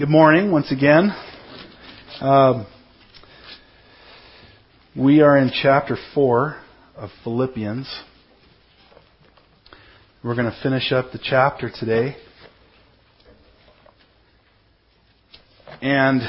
[0.00, 1.14] Good morning once again.
[2.22, 2.66] Um,
[4.96, 6.56] we are in chapter 4
[6.96, 7.86] of Philippians.
[10.24, 12.16] We're going to finish up the chapter today.
[15.82, 16.22] And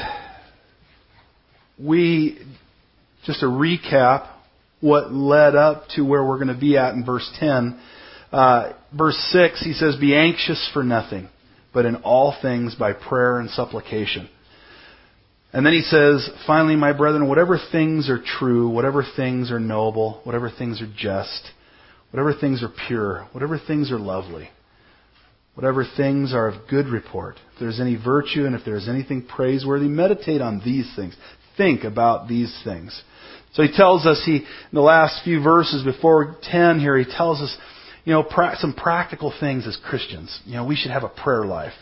[1.78, 2.44] we,
[3.24, 4.28] just a recap,
[4.82, 7.80] what led up to where we're going to be at in verse 10.
[8.32, 11.30] Uh, verse 6, he says, Be anxious for nothing
[11.72, 14.28] but in all things by prayer and supplication.
[15.52, 20.20] And then he says, finally, my brethren, whatever things are true, whatever things are noble,
[20.24, 21.50] whatever things are just,
[22.10, 24.48] whatever things are pure, whatever things are lovely,
[25.54, 29.88] whatever things are of good report, if there's any virtue and if there's anything praiseworthy,
[29.88, 31.14] meditate on these things.
[31.58, 33.02] Think about these things.
[33.52, 37.42] So he tells us, he, in the last few verses before 10 here, he tells
[37.42, 37.54] us
[38.04, 40.40] you know, pra- some practical things as Christians.
[40.44, 41.72] You know, we should have a prayer life.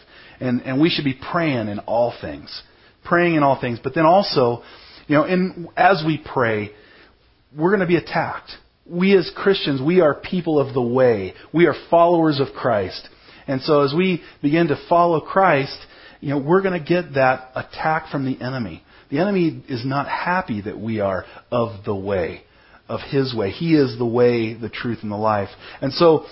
[0.41, 2.63] And, and we should be praying in all things.
[3.05, 3.79] Praying in all things.
[3.83, 4.63] But then also,
[5.07, 6.71] you know, in, as we pray,
[7.57, 8.51] we're going to be attacked.
[8.87, 11.35] We as Christians, we are people of the way.
[11.53, 13.09] We are followers of Christ.
[13.47, 15.77] And so as we begin to follow Christ,
[16.21, 18.83] you know, we're going to get that attack from the enemy.
[19.11, 22.43] The enemy is not happy that we are of the way
[22.91, 23.51] of His way.
[23.51, 25.49] He is the way, the truth, and the life.
[25.81, 26.27] And so,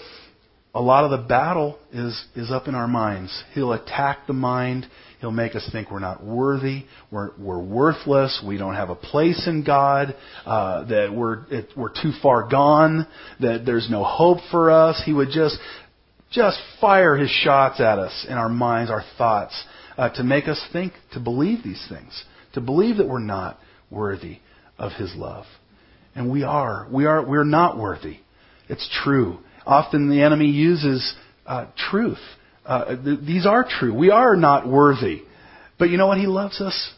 [0.74, 3.42] a lot of the battle is, is up in our minds.
[3.54, 4.86] He'll attack the mind.
[5.20, 9.48] He'll make us think we're not worthy, we're, we're worthless, we don't have a place
[9.48, 10.14] in God,
[10.46, 13.04] uh, that we're, it, we're too far gone,
[13.40, 15.02] that there's no hope for us.
[15.04, 15.58] He would just,
[16.30, 19.60] just fire his shots at us in our minds, our thoughts,
[19.96, 23.58] uh, to make us think, to believe these things, to believe that we're not
[23.90, 24.38] worthy
[24.78, 25.46] of his love.
[26.18, 26.88] And we are.
[26.92, 27.24] We are.
[27.24, 28.16] We're not worthy.
[28.68, 29.38] It's true.
[29.64, 31.14] Often the enemy uses
[31.46, 32.18] uh, truth.
[32.66, 33.94] Uh, th- these are true.
[33.94, 35.22] We are not worthy.
[35.78, 36.18] But you know what?
[36.18, 36.92] He loves us.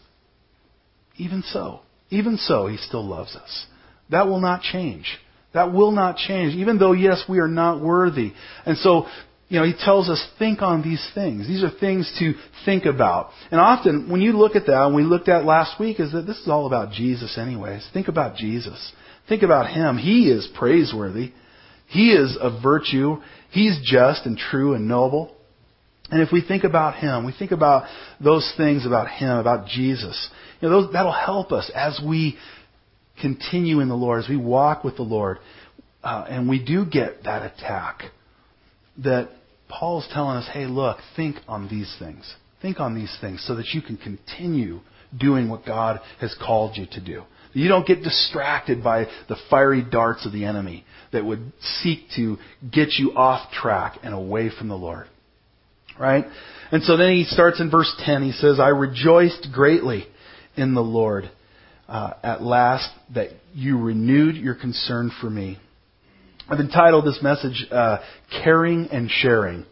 [1.19, 1.81] Even so.
[2.09, 3.67] Even so, he still loves us.
[4.11, 5.19] That will not change.
[5.53, 6.55] That will not change.
[6.55, 8.33] Even though, yes, we are not worthy.
[8.65, 9.07] And so,
[9.51, 11.47] you know, he tells us, think on these things.
[11.47, 12.33] These are things to
[12.65, 13.31] think about.
[13.51, 16.23] And often, when you look at that, and we looked at last week, is that
[16.23, 17.87] this is all about Jesus anyways.
[17.93, 18.93] Think about Jesus.
[19.31, 19.97] Think about him.
[19.97, 21.33] He is praiseworthy.
[21.87, 23.19] He is of virtue.
[23.53, 25.33] He's just and true and noble.
[26.11, 27.85] And if we think about him, we think about
[28.23, 30.29] those things about him, about Jesus,
[30.61, 32.39] you know, those, that'll help us as we
[33.21, 35.39] continue in the Lord, as we walk with the Lord.
[36.03, 38.03] Uh, and we do get that attack
[39.05, 39.29] that
[39.69, 42.35] Paul's telling us, hey, look, think on these things.
[42.61, 44.81] Think on these things so that you can continue
[45.17, 47.23] doing what God has called you to do.
[47.53, 51.53] You don't get distracted by the fiery darts of the enemy that would
[51.83, 52.39] seek to
[52.71, 55.07] get you off track and away from the Lord.
[55.99, 56.25] Right?
[56.71, 58.23] And so then he starts in verse 10.
[58.23, 60.07] He says, I rejoiced greatly
[60.57, 61.31] in the Lord
[61.89, 65.59] uh, at last that you renewed your concern for me.
[66.49, 67.99] I've entitled this message, uh,
[68.43, 69.67] Caring and Sharing.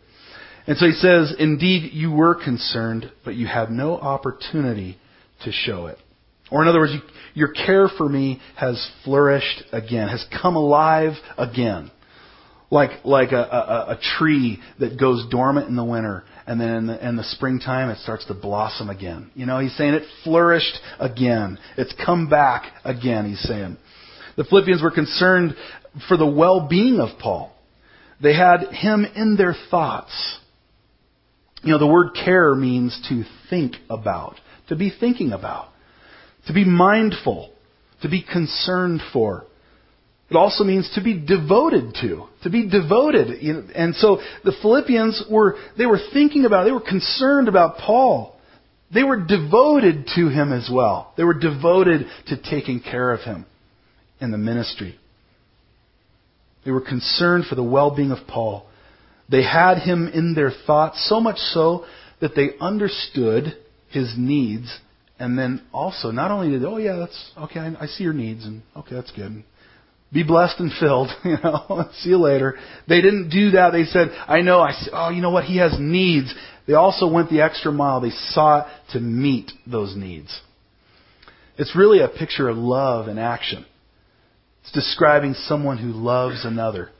[0.66, 4.98] And so he says, Indeed, you were concerned, but you had no opportunity
[5.44, 5.98] to show it.
[6.50, 7.00] Or in other words, you,
[7.34, 11.90] your care for me has flourished again, has come alive again.
[12.70, 16.86] Like, like a, a, a tree that goes dormant in the winter and then in
[16.86, 19.30] the, in the springtime it starts to blossom again.
[19.34, 21.58] You know, he's saying it flourished again.
[21.78, 23.78] It's come back again, he's saying.
[24.36, 25.54] The Philippians were concerned
[26.08, 27.54] for the well-being of Paul.
[28.22, 30.38] They had him in their thoughts.
[31.62, 34.36] You know, the word care means to think about,
[34.68, 35.68] to be thinking about
[36.48, 37.52] to be mindful,
[38.02, 39.44] to be concerned for.
[40.30, 43.28] It also means to be devoted to, to be devoted.
[43.74, 48.34] And so the Philippians were, they were thinking about, they were concerned about Paul.
[48.92, 51.12] They were devoted to him as well.
[51.16, 53.46] They were devoted to taking care of him
[54.20, 54.98] in the ministry.
[56.64, 58.66] They were concerned for the well-being of Paul.
[59.30, 61.84] They had him in their thoughts, so much so
[62.20, 63.54] that they understood
[63.90, 64.78] his needs
[65.18, 68.44] and then also, not only did, oh yeah, that's, okay, I, I see your needs,
[68.44, 69.42] and okay, that's good.
[70.12, 72.56] Be blessed and filled, you know, see you later.
[72.88, 73.72] They didn't do that.
[73.72, 76.32] They said, I know, I, oh, you know what, he has needs.
[76.66, 78.00] They also went the extra mile.
[78.00, 80.40] They sought to meet those needs.
[81.58, 83.66] It's really a picture of love in action.
[84.62, 86.90] It's describing someone who loves another.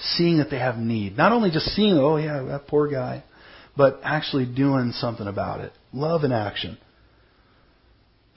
[0.00, 1.16] Seeing that they have need.
[1.16, 3.22] Not only just seeing, oh yeah, that poor guy,
[3.76, 5.72] but actually doing something about it.
[5.92, 6.78] Love in action.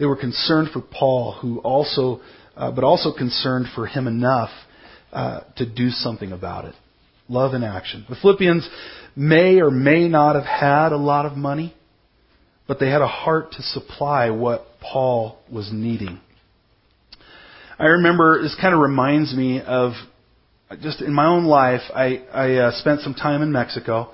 [0.04, 2.20] They were concerned for Paul, who also,
[2.58, 4.50] uh, but also concerned for him enough
[5.14, 6.76] uh, to do something about it.
[7.30, 8.06] Love in action.
[8.10, 8.70] The Philippians
[9.16, 11.74] may or may not have had a lot of money,
[12.68, 16.20] but they had a heart to supply what Paul was needing.
[17.80, 19.94] I remember, this kind of reminds me of
[20.82, 24.12] just in my own life, I, I uh, spent some time in Mexico,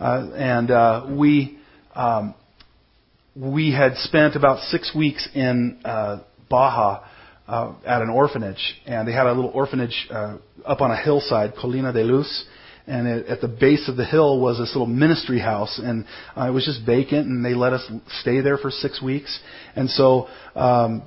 [0.00, 1.60] uh, and uh, we
[1.94, 2.34] um,
[3.38, 6.18] we had spent about six weeks in uh,
[6.50, 7.04] Baja
[7.46, 11.54] uh, at an orphanage, and they had a little orphanage uh, up on a hillside,
[11.54, 12.44] Colina de Luz,
[12.86, 16.04] and it, at the base of the hill was this little ministry house, and
[16.36, 17.88] uh, it was just vacant, and they let us
[18.20, 19.38] stay there for six weeks,
[19.76, 20.28] and so.
[20.54, 21.02] Um,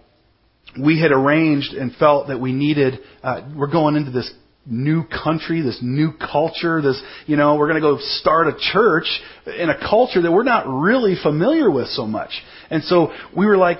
[0.81, 4.31] we had arranged and felt that we needed, uh, we're going into this
[4.65, 9.05] new country, this new culture, this, you know, we're going to go start a church
[9.45, 12.31] in a culture that we're not really familiar with so much.
[12.69, 13.79] And so we were like,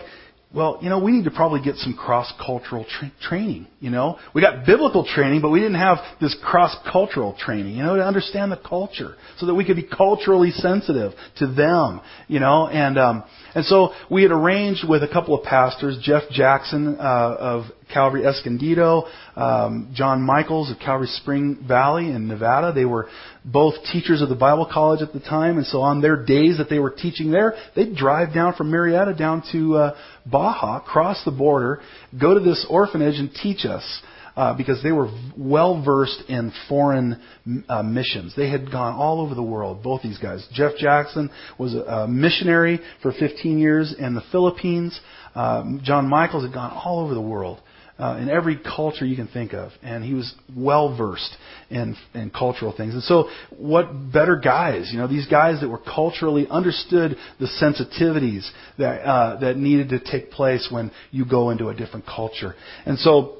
[0.53, 4.19] well, you know, we need to probably get some cross-cultural tra- training, you know.
[4.33, 8.51] We got biblical training, but we didn't have this cross-cultural training, you know, to understand
[8.51, 13.23] the culture so that we could be culturally sensitive to them, you know, and, um,
[13.55, 18.25] and so we had arranged with a couple of pastors, Jeff Jackson uh, of Calvary
[18.25, 19.03] Escondido,
[19.35, 22.71] um, John Michaels of Calvary Spring Valley in Nevada.
[22.73, 23.07] They were
[23.43, 26.69] both teachers of the Bible college at the time, and so on their days that
[26.69, 31.31] they were teaching there, they'd drive down from Murrieta down to uh, Baja, cross the
[31.31, 31.81] border,
[32.19, 34.01] go to this orphanage and teach us
[34.35, 37.21] uh, because they were well versed in foreign
[37.67, 38.33] uh, missions.
[38.35, 40.47] They had gone all over the world, both these guys.
[40.53, 41.29] Jeff Jackson
[41.59, 44.99] was a, a missionary for 15 years in the Philippines.
[45.35, 47.59] Um, John Michaels had gone all over the world.
[48.01, 51.37] Uh, in every culture you can think of, and he was well versed
[51.69, 52.95] in in cultural things.
[52.95, 54.89] And so, what better guys?
[54.91, 58.49] You know, these guys that were culturally understood the sensitivities
[58.79, 62.55] that uh, that needed to take place when you go into a different culture.
[62.87, 63.37] And so,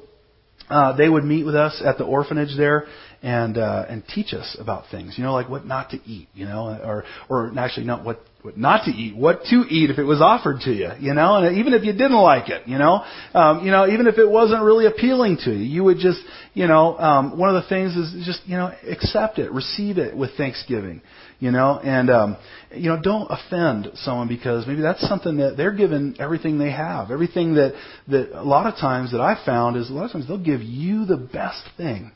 [0.70, 2.86] uh, they would meet with us at the orphanage there
[3.22, 5.14] and uh, and teach us about things.
[5.16, 6.28] You know, like what not to eat.
[6.34, 9.98] You know, or or actually not what what not to eat, what to eat if
[9.98, 10.90] it was offered to you.
[11.00, 12.66] You know, and even if you didn't like it.
[12.66, 13.04] You know,
[13.34, 16.20] um, you know, even if it wasn't really appealing to you, you would just
[16.54, 20.16] you know um, one of the things is just you know accept it, receive it
[20.16, 21.02] with thanksgiving
[21.42, 22.36] you know, and um,
[22.72, 27.10] you know, don't offend someone because maybe that's something that they're given everything they have,
[27.10, 27.74] everything that
[28.06, 30.62] that a lot of times that I found is a lot of times they'll give
[30.62, 32.12] you the best thing,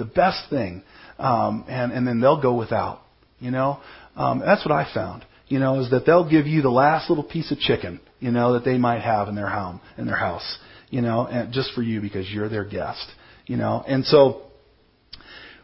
[0.00, 0.82] the best thing,
[1.18, 3.02] um, and and then they'll go without,
[3.38, 3.78] you know.
[4.16, 7.24] Um, that's what I found, you know, is that they'll give you the last little
[7.24, 10.58] piece of chicken, you know, that they might have in their home, in their house,
[10.88, 13.06] you know, and just for you because you're their guest,
[13.46, 14.42] you know, and so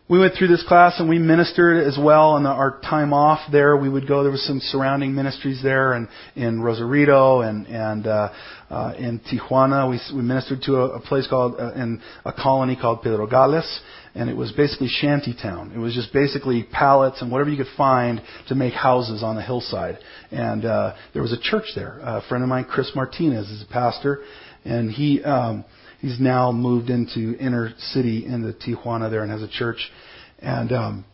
[0.08, 3.76] we went through this class and we ministered as well the, our time off there.
[3.76, 4.22] We would go.
[4.22, 8.32] There was some surrounding ministries there, and in Rosarito and and uh,
[8.70, 9.90] uh, in Tijuana.
[9.90, 13.80] We we ministered to a, a place called uh, in a colony called Pedregales,
[14.14, 15.72] and it was basically shanty town.
[15.74, 19.42] It was just basically pallets and whatever you could find to make houses on the
[19.42, 19.98] hillside.
[20.30, 21.98] And uh, there was a church there.
[22.00, 24.20] A friend of mine, Chris Martinez, is a pastor,
[24.64, 25.24] and he.
[25.24, 25.64] Um,
[26.00, 29.90] he's now moved into inner city into Tijuana there and has a church.
[30.38, 31.04] And um,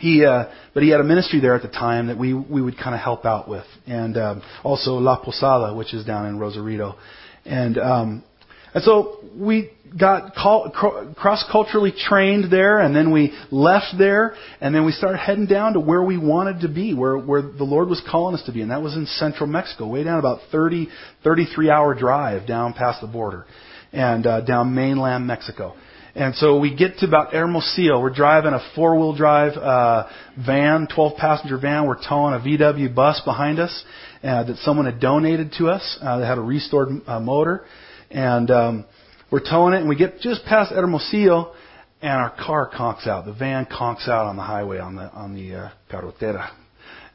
[0.00, 2.78] he, uh, but he had a ministry there at the time that we we would
[2.78, 6.96] kind of help out with, and um, also La Posada, which is down in Rosarito,
[7.44, 8.24] and um,
[8.72, 14.86] and so we got cross culturally trained there, and then we left there, and then
[14.86, 18.00] we started heading down to where we wanted to be, where where the Lord was
[18.10, 20.88] calling us to be, and that was in central Mexico, way down about 30,
[21.24, 23.44] 33 hour drive down past the border
[23.92, 25.74] and uh, down mainland Mexico.
[26.14, 28.00] And so we get to about Hermosillo.
[28.00, 30.08] We're driving a four-wheel drive uh,
[30.44, 31.86] van, 12-passenger van.
[31.86, 33.84] We're towing a VW bus behind us
[34.24, 35.98] uh, that someone had donated to us.
[36.02, 37.64] Uh, that had a restored uh, motor,
[38.10, 38.84] and um,
[39.30, 39.80] we're towing it.
[39.80, 41.54] And we get just past Hermosillo,
[42.02, 43.24] and our car conks out.
[43.24, 46.50] The van conks out on the highway on the on the uh, carretera,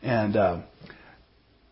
[0.04, 0.62] and uh,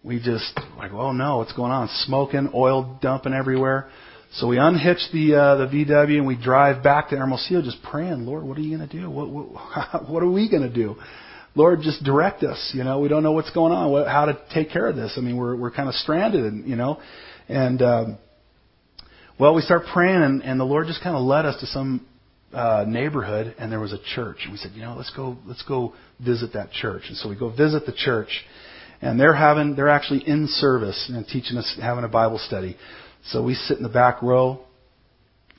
[0.04, 1.88] we just like, oh no, what's going on?
[2.06, 3.90] Smoking, oil dumping everywhere.
[4.36, 8.26] So we unhitch the uh, the VW and we drive back to Hermosillo, just praying,
[8.26, 9.08] Lord, what are you going to do?
[9.10, 10.96] What, what what are we going to do?
[11.56, 12.72] Lord, just direct us.
[12.74, 15.14] You know, we don't know what's going on, what, how to take care of this.
[15.18, 17.00] I mean, we're we're kind of stranded, and you know,
[17.48, 18.18] and um,
[19.40, 22.04] well, we start praying, and, and the Lord just kind of led us to some
[22.54, 25.64] uh, neighborhood, and there was a church, and we said, you know, let's go let's
[25.64, 25.94] go
[26.26, 27.04] visit that church.
[27.08, 28.44] And so we go visit the church,
[29.00, 32.78] and they're having they're actually in service and teaching us having a Bible study.
[33.28, 34.60] So we sit in the back row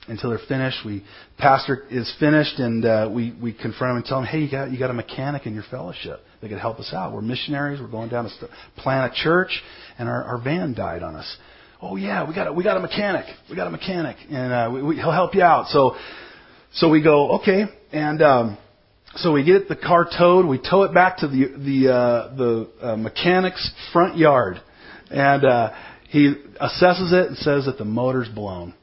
[0.07, 0.77] until they're finished.
[0.85, 1.03] We
[1.37, 4.71] pastor is finished, and uh, we we confront him and tell him, "Hey, you got
[4.71, 7.13] you got a mechanic in your fellowship that could help us out.
[7.13, 7.81] We're missionaries.
[7.81, 9.63] We're going down to st- plant a church,
[9.97, 11.37] and our, our van died on us.
[11.81, 13.25] Oh yeah, we got a, we got a mechanic.
[13.49, 15.67] We got a mechanic, and uh, we, we, he'll help you out.
[15.69, 15.95] So
[16.73, 18.57] so we go okay, and um,
[19.15, 20.45] so we get the car towed.
[20.45, 24.61] We tow it back to the the uh, the uh, mechanic's front yard
[25.09, 25.71] and uh,
[26.09, 28.73] he assesses it and says that the motor's blown.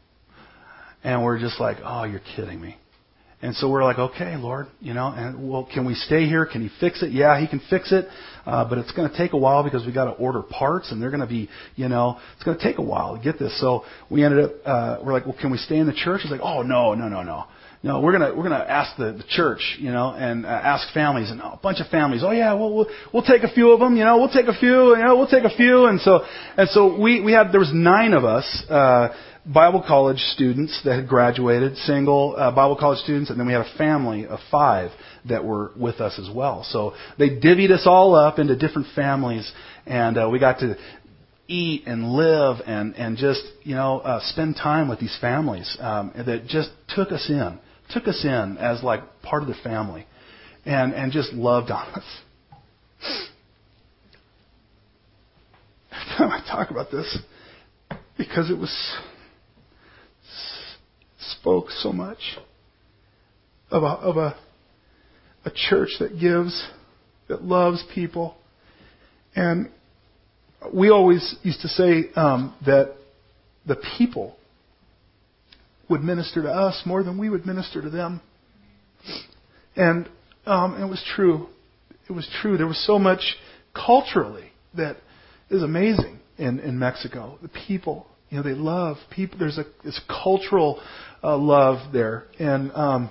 [1.05, 2.77] And we're just like, oh, you're kidding me.
[3.43, 6.47] And so we're like, okay, Lord, you know, and well, can we stay here?
[6.47, 7.11] Can He fix it?
[7.11, 8.07] Yeah, He can fix it,
[8.47, 11.03] uh, but it's going to take a while because we got to order parts, and
[11.03, 13.61] they're going to be, you know, it's going to take a while to get this.
[13.61, 16.21] So we ended up, uh, we're like, well, can we stay in the church?
[16.23, 17.47] He's like, oh no, no, no, no.
[17.85, 21.33] No, we're gonna we're gonna ask the, the church, you know, and uh, ask families
[21.33, 22.23] and a bunch of families.
[22.25, 24.57] Oh yeah, we'll, we'll we'll take a few of them, you know, we'll take a
[24.57, 26.21] few, you know, we'll take a few, and so
[26.57, 28.65] and so we we had there was nine of us.
[28.69, 29.09] Uh,
[29.45, 33.63] Bible college students that had graduated, single uh, Bible college students, and then we had
[33.63, 34.93] a family of five
[35.29, 36.65] that were with us as well.
[36.71, 39.51] So they divvied us all up into different families,
[39.85, 40.77] and uh, we got to
[41.49, 46.13] eat and live and and just you know uh, spend time with these families um,
[46.15, 47.59] that just took us in,
[47.93, 50.07] took us in as like part of the family,
[50.65, 52.05] and and just loved on us.
[55.93, 57.19] Every time I talk about this,
[58.17, 58.71] because it was
[61.43, 62.39] spoke so much
[63.71, 64.37] of a, of a,
[65.45, 66.69] a church that gives,
[67.29, 68.37] that loves people.
[69.35, 69.71] And
[70.73, 72.95] we always used to say um, that
[73.67, 74.37] the people
[75.93, 78.21] would minister to us more than we would minister to them.
[79.77, 80.09] And
[80.47, 81.49] um, it was true.
[82.09, 82.57] It was true.
[82.57, 83.37] There was so much
[83.75, 84.97] culturally that
[85.51, 87.39] is amazing in, in Mexico.
[87.41, 89.39] The people, you know, they love people.
[89.39, 90.81] There's a this cultural
[91.23, 93.11] uh, love there, and um,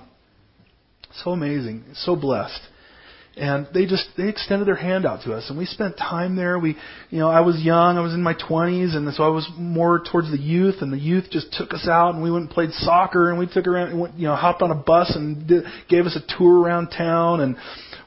[1.22, 2.60] so amazing, so blessed.
[3.34, 6.58] And they just they extended their hand out to us, and we spent time there.
[6.58, 6.76] We,
[7.08, 10.02] you know, I was young, I was in my 20s, and so I was more
[10.10, 12.72] towards the youth, and the youth just took us out, and we went and played
[12.72, 15.64] soccer, and we took around, and went, you know, hopped on a bus and did,
[15.88, 17.56] gave us a tour around town, and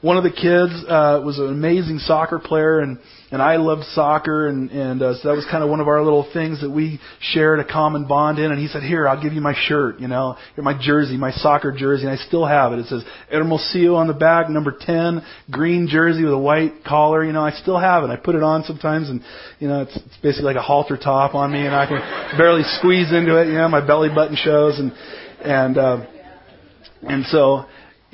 [0.00, 2.98] one of the kids uh, was an amazing soccer player, and
[3.30, 6.02] and I loved soccer, and and uh, so that was kind of one of our
[6.02, 8.52] little things that we shared a common bond in.
[8.52, 11.72] And he said, "Here, I'll give you my shirt, you know, my jersey, my soccer
[11.72, 12.78] jersey, and I still have it.
[12.78, 17.24] It says Hermosillo on the back, number ten, green jersey with a white collar.
[17.24, 18.10] You know, I still have it.
[18.10, 19.20] I put it on sometimes, and
[19.58, 21.98] you know, it's, it's basically like a halter top on me, and I can
[22.38, 23.48] barely squeeze into it.
[23.48, 24.92] You know, my belly button shows, and
[25.42, 26.06] and uh,
[27.02, 27.66] and so."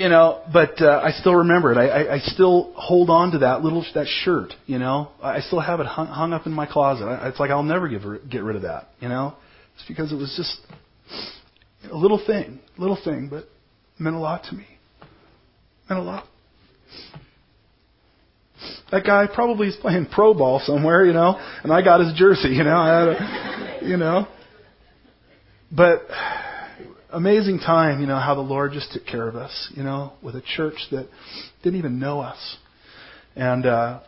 [0.03, 1.79] You know, but uh, I still remember it.
[1.79, 4.53] I, I, I still hold on to that little that shirt.
[4.67, 7.07] You know, I still have it hung, hung up in my closet.
[7.23, 8.89] It's like I'll never give, get rid of that.
[8.99, 9.37] You know,
[9.77, 10.59] it's because it was just
[11.89, 13.45] a little thing, little thing, but
[13.97, 14.67] meant a lot to me.
[15.89, 16.25] Meant a lot.
[18.91, 22.49] That guy probably is playing pro ball somewhere, you know, and I got his jersey,
[22.49, 22.77] you know.
[22.77, 24.27] I had a, you know,
[25.71, 26.09] but
[27.13, 30.35] amazing time, you know, how the Lord just took care of us, you know, with
[30.35, 31.09] a church that
[31.63, 32.57] didn't even know us
[33.37, 34.01] and uh,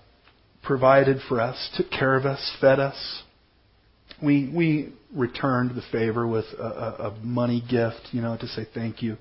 [0.62, 3.22] provided for us, took care of us, fed us.
[4.22, 8.66] We we returned the favor with a, a, a money gift, you know, to say
[8.74, 9.16] thank you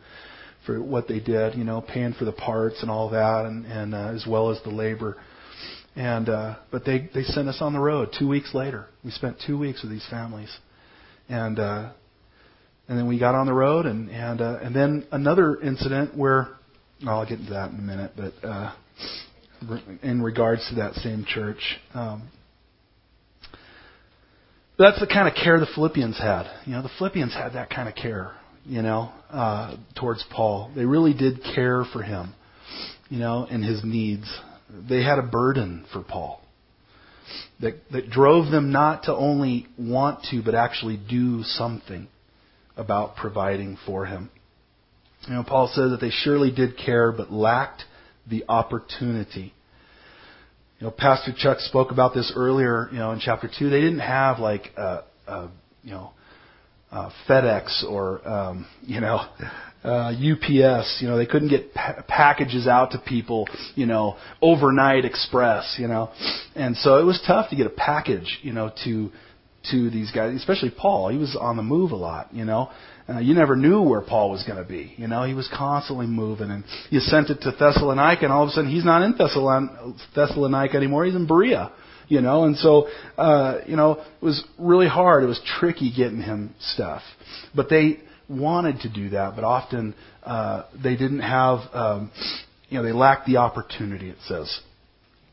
[0.66, 3.94] for what they did, you know, paying for the parts and all that, and, and
[3.94, 5.18] uh, as well as the labor.
[5.96, 8.88] And uh, but they they sent us on the road two weeks later.
[9.04, 10.56] We spent two weeks with these families,
[11.30, 11.92] and uh,
[12.94, 16.50] and then we got on the road, and and uh, and then another incident where
[17.08, 18.72] I'll get into that in a minute, but uh,
[20.04, 21.58] in regards to that same church.
[21.96, 22.30] Um,
[24.78, 26.44] that's the kind of care the Philippians had.
[26.68, 30.72] You know, the Philippians had that kind of care, you know, uh, towards Paul.
[30.76, 32.36] They really did care for him,
[33.10, 34.32] you know, and his needs.
[34.88, 36.44] They had a burden for Paul
[37.60, 42.08] that, that drove them not to only want to, but actually do something
[42.77, 44.30] about providing for him.
[45.27, 47.84] You know, Paul says that they surely did care, but lacked
[48.30, 49.53] the opportunity.
[50.80, 52.89] You know, Pastor Chuck spoke about this earlier.
[52.92, 55.50] You know, in chapter two, they didn't have like a, a
[55.82, 56.12] you know
[56.92, 59.22] uh, FedEx or um, you know
[59.86, 60.98] uh, UPS.
[61.01, 63.48] You know, they couldn't get pa- packages out to people.
[63.75, 65.75] You know, overnight express.
[65.80, 66.12] You know,
[66.56, 68.39] and so it was tough to get a package.
[68.42, 69.10] You know, to
[69.72, 71.10] to these guys, especially Paul.
[71.10, 72.70] He was on the move a lot, you know.
[73.08, 74.93] Uh, you never knew where Paul was going to be.
[74.98, 78.50] You know, he was constantly moving, and you sent it to Thessalonica, and all of
[78.50, 81.05] a sudden he's not in Thessalon- Thessalonica anymore.
[81.05, 81.72] He's in Berea.
[82.10, 85.24] You know, and so uh, you know it was really hard.
[85.24, 87.01] It was tricky getting him stuff,
[87.55, 91.60] but they wanted to do that, but often uh, they didn't have.
[91.74, 92.12] Um,
[92.70, 94.10] you know, they lacked the opportunity.
[94.10, 94.60] It says.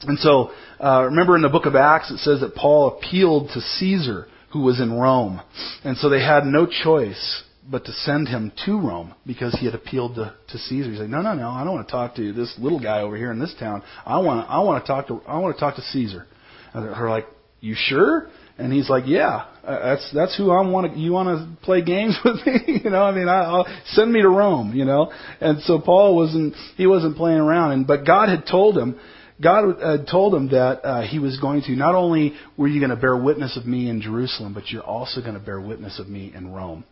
[0.03, 0.51] And so,
[0.83, 4.63] uh, remember in the book of Acts, it says that Paul appealed to Caesar, who
[4.63, 5.41] was in Rome.
[5.85, 9.75] And so they had no choice but to send him to Rome because he had
[9.75, 10.91] appealed to, to Caesar.
[10.91, 13.17] He's like, no, no, no, I don't want to talk to this little guy over
[13.17, 13.83] here in this town.
[14.05, 16.27] I want, I want to talk to, I want to talk to Caesar.
[16.73, 17.27] And they're like,
[17.61, 18.29] You sure?
[18.61, 20.99] And he's like, yeah, uh, that's that's who I want to.
[20.99, 22.81] You want to play games with me?
[22.85, 24.75] you know, I mean, I, I'll send me to Rome.
[24.75, 27.73] You know, and so Paul wasn't he wasn't playing around.
[27.73, 29.01] And but God had told him,
[29.43, 32.91] God had told him that uh, he was going to not only were you going
[32.91, 36.09] to bear witness of me in Jerusalem, but you're also going to bear witness of
[36.09, 36.85] me in Rome.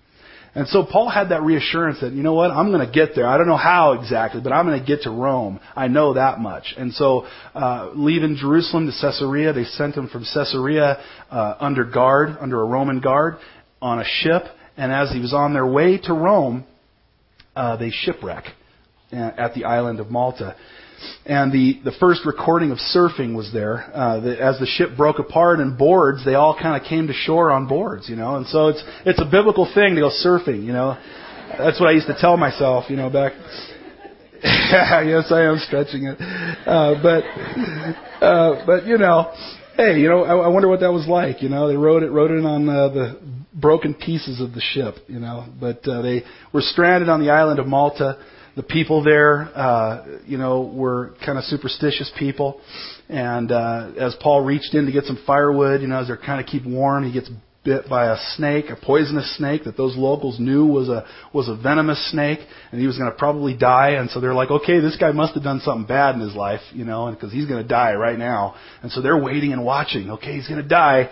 [0.54, 3.26] And so Paul had that reassurance that, you know what, I'm going to get there.
[3.26, 5.60] I don't know how exactly, but I'm going to get to Rome.
[5.76, 6.74] I know that much.
[6.76, 10.98] And so, uh, leaving Jerusalem to Caesarea, they sent him from Caesarea
[11.30, 13.36] uh, under guard, under a Roman guard,
[13.82, 14.42] on a ship.
[14.76, 16.64] And as he was on their way to Rome,
[17.54, 18.44] uh, they shipwreck
[19.12, 20.56] uh, at the island of Malta.
[21.26, 23.84] And the, the first recording of surfing was there.
[23.94, 27.12] Uh, the, as the ship broke apart and boards, they all kind of came to
[27.12, 28.36] shore on boards, you know.
[28.36, 30.96] And so it's it's a biblical thing to go surfing, you know.
[31.58, 33.32] That's what I used to tell myself, you know, back.
[34.42, 36.16] yes, I am stretching it,
[36.66, 37.24] uh, but
[38.24, 39.32] uh, but you know,
[39.76, 41.42] hey, you know, I, I wonder what that was like.
[41.42, 43.20] You know, they wrote it wrote it on uh, the
[43.52, 45.46] broken pieces of the ship, you know.
[45.60, 48.18] But uh, they were stranded on the island of Malta
[48.58, 52.60] the people there, uh, you know, were kind of superstitious people.
[53.08, 56.40] And uh, as Paul reached in to get some firewood, you know, as they're kind
[56.40, 57.30] of keep warm, he gets
[57.64, 61.54] bit by a snake, a poisonous snake that those locals knew was a was a
[61.54, 62.40] venomous snake,
[62.72, 63.90] and he was going to probably die.
[63.90, 66.62] And so they're like, okay, this guy must have done something bad in his life,
[66.72, 68.56] you know, because he's going to die right now.
[68.82, 70.10] And so they're waiting and watching.
[70.10, 71.10] Okay, he's going to die,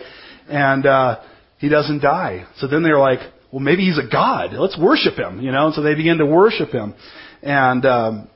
[0.49, 1.21] and uh,
[1.59, 2.47] he doesn't die.
[2.57, 3.21] So then they're like,
[3.53, 4.53] well, maybe he's a god.
[4.53, 5.67] Let's worship him, you know.
[5.67, 6.95] And so they begin to worship him.
[7.43, 8.29] And um,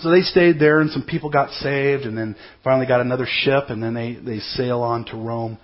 [0.00, 3.64] so they stayed there, and some people got saved, and then finally got another ship,
[3.68, 5.58] and then they they sail on to Rome.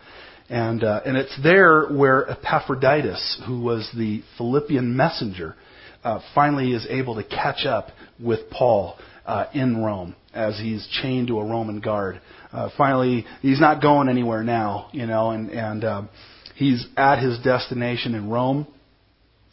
[0.49, 5.56] And uh, and it's there where Epaphroditus, who was the Philippian messenger,
[6.04, 11.28] uh, finally is able to catch up with Paul uh, in Rome as he's chained
[11.28, 12.20] to a Roman guard.
[12.52, 16.08] Uh, finally, he's not going anywhere now, you know, and and um,
[16.54, 18.66] he's at his destination in Rome,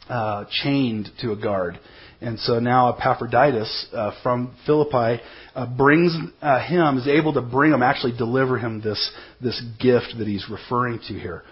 [0.08, 1.78] uh, chained to a guard.
[2.20, 5.22] And so now Epaphroditus uh, from Philippi
[5.54, 10.14] uh, brings uh, him, is able to bring him, actually deliver him this, this gift
[10.18, 11.42] that he's referring to here.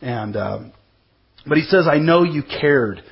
[0.00, 0.72] And, um,
[1.46, 3.02] but he says, I know you cared.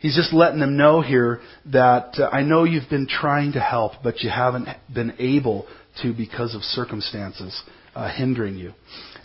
[0.00, 3.92] He's just letting them know here that uh, I know you've been trying to help,
[4.02, 5.66] but you haven't been able
[6.02, 7.62] to because of circumstances
[7.94, 8.72] uh, hindering you.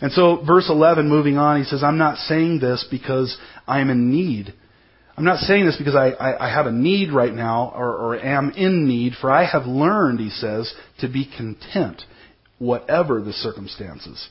[0.00, 4.10] And so, verse 11, moving on, he says, I'm not saying this because I'm in
[4.10, 4.54] need
[5.16, 8.18] I'm not saying this because I, I, I have a need right now or, or
[8.18, 12.02] am in need, for I have learned, he says, to be content,
[12.58, 14.28] whatever the circumstances.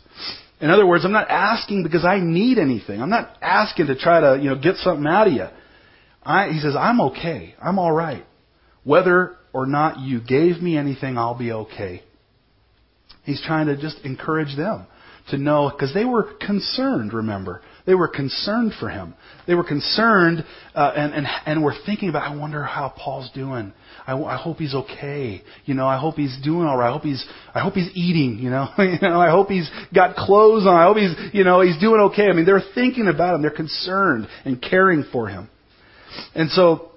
[0.61, 3.01] In other words, I'm not asking because I need anything.
[3.01, 5.47] I'm not asking to try to, you know, get something out of you.
[6.23, 7.55] I, he says, I'm okay.
[7.61, 8.23] I'm all right.
[8.83, 12.03] Whether or not you gave me anything, I'll be okay.
[13.23, 14.85] He's trying to just encourage them
[15.29, 17.61] to know, because they were concerned, remember.
[17.85, 19.13] They were concerned for him.
[19.45, 20.43] They were concerned
[20.73, 23.73] uh, and, and, and were thinking about, I wonder how Paul's doing.
[24.07, 25.43] I, I hope he's okay.
[25.65, 26.89] You know, I hope he's doing all right.
[26.89, 28.69] I hope he's, I hope he's eating, you know.
[28.79, 30.75] you know, I hope he's got clothes on.
[30.75, 32.25] I hope he's, you know, he's doing okay.
[32.25, 33.41] I mean, they're thinking about him.
[33.43, 35.49] They're concerned and caring for him.
[36.33, 36.91] And so,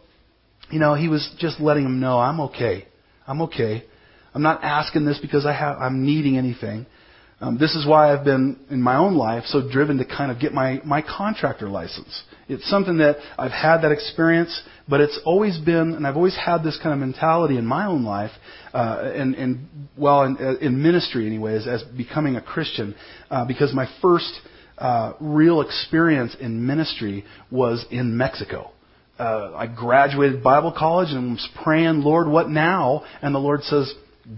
[0.71, 2.87] you know, he was just letting them know, I'm okay.
[3.27, 3.85] I'm okay.
[4.35, 6.87] I'm not asking this because I have, I'm needing anything.
[7.41, 10.41] Um, this is why I've been in my own life so driven to kind of
[10.41, 12.23] get my, my contractor license.
[12.49, 16.65] It's something that I've had that experience, but it's always been, and I've always had
[16.65, 18.33] this kind of mentality in my own life,
[18.75, 22.95] uh, and, and well, in, in ministry anyways, as becoming a Christian,
[23.31, 24.33] uh, because my first
[24.79, 28.73] uh, real experience in ministry was in Mexico.
[29.19, 33.05] Uh, I graduated Bible college and was praying, Lord, what now?
[33.21, 33.93] And the Lord says,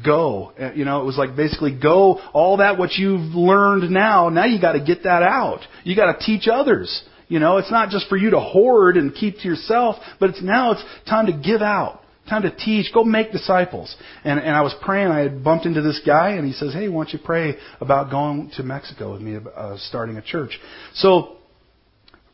[0.04, 0.52] go.
[0.58, 4.44] Uh, you know, it was like basically go all that what you've learned now, now
[4.44, 5.60] you got to get that out.
[5.84, 7.02] You got to teach others.
[7.28, 10.42] You know, it's not just for you to hoard and keep to yourself, but it's
[10.42, 12.02] now it's time to give out.
[12.28, 12.92] Time to teach.
[12.92, 13.94] Go make disciples.
[14.24, 15.08] And, and I was praying.
[15.08, 18.10] I had bumped into this guy, and he says, "Hey, why don't you pray about
[18.10, 20.58] going to Mexico with me, uh, starting a church?"
[20.94, 21.38] So,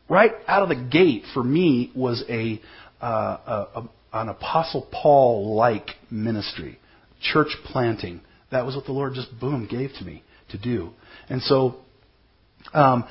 [0.08, 2.60] right out of the gate for me was a,
[3.00, 6.78] uh, a, a an Apostle Paul like ministry
[7.32, 8.20] church planting.
[8.50, 10.90] That was what the Lord just boom gave to me to do.
[11.28, 11.76] And so,
[12.72, 13.04] um,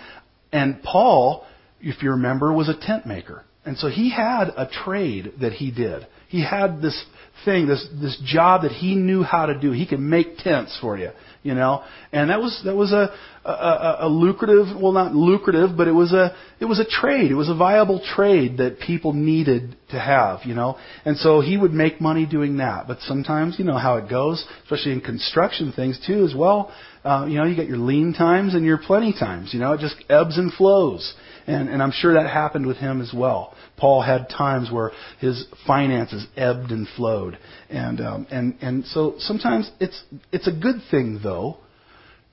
[0.52, 1.46] and Paul,
[1.82, 3.44] if you remember, was a tent maker.
[3.66, 6.06] And so he had a trade that he did.
[6.28, 7.04] He had this
[7.44, 9.72] thing, this this job that he knew how to do.
[9.72, 11.10] He could make tents for you,
[11.46, 11.84] you know.
[12.12, 13.04] And that was that was a
[13.46, 17.30] a, a lucrative, well not lucrative, but it was a it was a trade.
[17.32, 20.78] It was a viable trade that people needed to have, you know.
[21.06, 22.88] And so he would make money doing that.
[22.88, 26.72] But sometimes, you know how it goes, especially in construction things too, as well.
[27.06, 29.54] uh, you know, you got your lean times and your plenty times.
[29.54, 31.14] You know, it just ebbs and flows.
[31.48, 33.54] And, and I'm sure that happened with him as well.
[33.78, 37.38] Paul had times where his finances ebbed and flowed.
[37.70, 41.58] And, um, and, and so sometimes it's, it's a good thing though.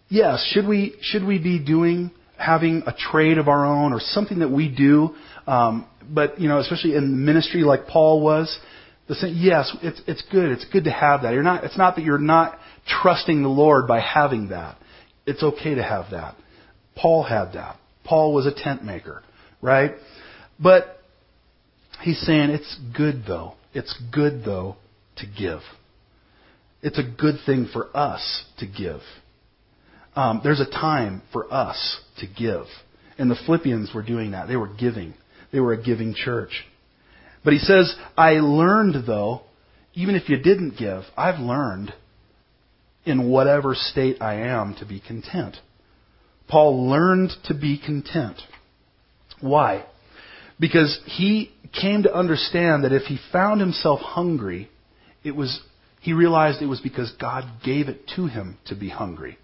[0.09, 4.41] Yes, should we, should we be doing, having a trade of our own or something
[4.41, 5.15] that we do,
[5.47, 8.59] um, but, you know, especially in ministry like Paul was,
[9.09, 10.51] the same, yes, it's, it's good.
[10.51, 11.35] It's good to have that.
[11.35, 14.79] You're not, it's not that you're not trusting the Lord by having that.
[15.27, 16.37] It's okay to have that.
[16.97, 17.77] Paul had that.
[18.05, 19.23] Paul was a tent maker,
[19.61, 19.93] right?
[20.59, 20.99] But
[22.01, 23.55] he's saying it's good though.
[23.75, 24.77] It's good though
[25.17, 25.61] to give.
[26.83, 29.01] It's a good thing for us to give.
[30.15, 32.65] Um, there's a time for us to give.
[33.19, 34.49] And the Philippians were doing that.
[34.49, 35.15] They were giving.
[35.53, 36.65] They were a giving church.
[37.45, 39.43] But he says, I learned though,
[39.95, 41.93] even if you didn't give, I've learned
[43.05, 45.57] in whatever state I am to be content.
[46.49, 48.37] Paul learned to be content.
[49.41, 49.85] Why?
[50.61, 54.71] Because he came to understand that if he found himself hungry,
[55.25, 55.61] it was,
[56.01, 59.39] he realized it was because God gave it to him to be hungry.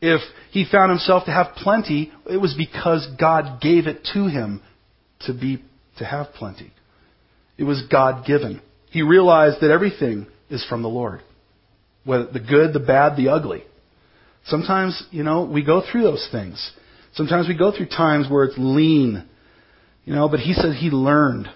[0.00, 4.60] If he found himself to have plenty, it was because God gave it to him
[5.20, 5.62] to be,
[5.98, 6.72] to have plenty.
[7.56, 8.60] It was God given.
[8.90, 11.22] He realized that everything is from the Lord.
[12.04, 13.64] Whether the good, the bad, the ugly.
[14.46, 16.72] Sometimes, you know, we go through those things.
[17.14, 19.24] Sometimes we go through times where it's lean,
[20.04, 21.48] you know, but he said he learned.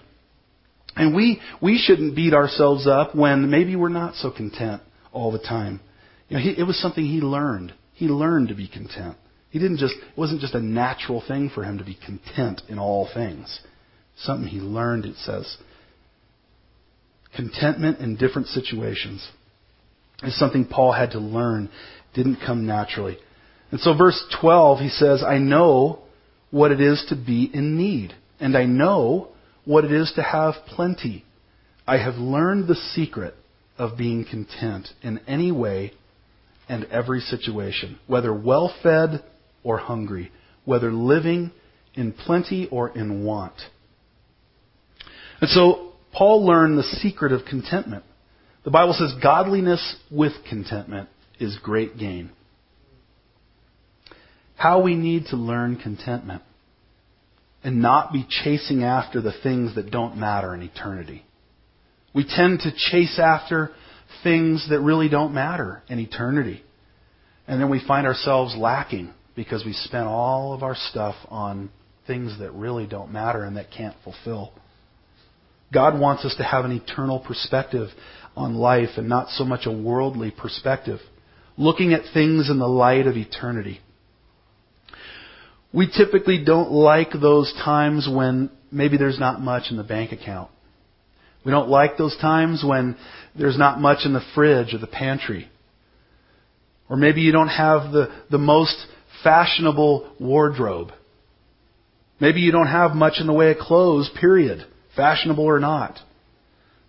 [0.97, 5.39] And we, we shouldn't beat ourselves up when maybe we're not so content all the
[5.39, 5.81] time.
[6.29, 7.73] You know, he, it was something he learned.
[7.95, 9.17] He learned to be content.
[9.51, 12.79] He didn't just, it wasn't just a natural thing for him to be content in
[12.79, 13.61] all things.
[14.19, 15.57] Something he learned, it says.
[17.35, 19.27] Contentment in different situations
[20.23, 21.71] is something Paul had to learn,
[22.19, 23.17] didn't come naturally.
[23.71, 26.01] And so, verse 12, he says, I know
[26.51, 29.29] what it is to be in need, and I know
[29.65, 31.25] what it is to have plenty.
[31.87, 33.35] I have learned the secret
[33.79, 35.93] of being content in any way
[36.69, 39.23] and every situation, whether well fed
[39.63, 40.33] or hungry,
[40.65, 41.53] whether living
[41.95, 43.55] in plenty or in want.
[45.41, 48.03] And so, Paul learned the secret of contentment.
[48.65, 52.31] The Bible says godliness with contentment is great gain.
[54.57, 56.43] How we need to learn contentment
[57.63, 61.25] and not be chasing after the things that don't matter in eternity.
[62.15, 63.71] We tend to chase after
[64.23, 66.63] things that really don't matter in eternity.
[67.47, 71.71] And then we find ourselves lacking because we spent all of our stuff on
[72.07, 74.53] things that really don't matter and that can't fulfill.
[75.73, 77.89] God wants us to have an eternal perspective
[78.37, 81.01] on life and not so much a worldly perspective,
[81.59, 83.81] looking at things in the light of eternity.
[85.73, 90.51] We typically don't like those times when maybe there's not much in the bank account.
[91.45, 92.97] We don't like those times when
[93.39, 95.51] there's not much in the fridge or the pantry.
[96.89, 98.77] Or maybe you don't have the, the most
[99.23, 100.93] fashionable wardrobe.
[102.21, 104.67] Maybe you don't have much in the way of clothes, period
[104.99, 105.99] fashionable or not.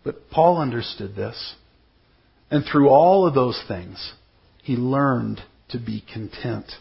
[0.04, 1.54] But Paul understood this.
[2.52, 4.14] And through all of those things,
[4.70, 6.72] he learned to be content.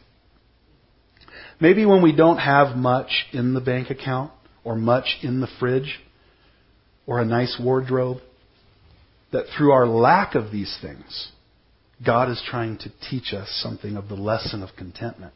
[1.59, 4.31] Maybe when we don't have much in the bank account,
[4.63, 5.99] or much in the fridge,
[7.07, 8.19] or a nice wardrobe,
[9.33, 11.33] that through our lack of these things,
[12.05, 15.33] God is trying to teach us something of the lesson of contentment.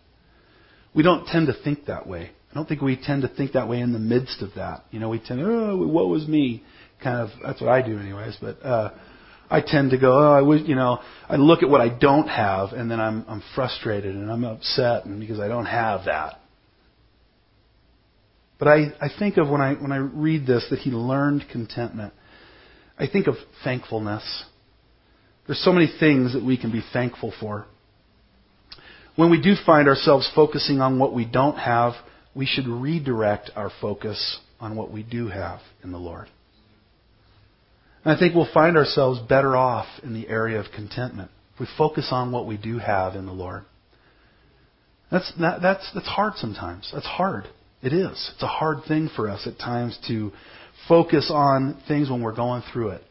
[0.94, 2.32] We don't tend to think that way.
[2.50, 4.84] I don't think we tend to think that way in the midst of that.
[4.90, 6.64] You know, we tend, oh, what was me?
[7.02, 8.90] Kind of, that's what I do anyways, but, uh,
[9.52, 12.26] I tend to go, oh, I wish, you know, I look at what I don't
[12.26, 16.40] have and then I'm, I'm frustrated and I'm upset and because I don't have that.
[18.58, 22.14] But I, I think of when I, when I read this that he learned contentment.
[22.98, 24.44] I think of thankfulness.
[25.46, 27.66] There's so many things that we can be thankful for.
[29.16, 31.92] When we do find ourselves focusing on what we don't have,
[32.34, 36.28] we should redirect our focus on what we do have in the Lord.
[38.04, 41.66] And I think we'll find ourselves better off in the area of contentment if we
[41.78, 43.64] focus on what we do have in the Lord.
[45.10, 46.90] That's, that, that's, that's hard sometimes.
[46.92, 47.44] That's hard.
[47.82, 48.30] It is.
[48.34, 50.32] It's a hard thing for us at times to
[50.88, 53.02] focus on things when we're going through it.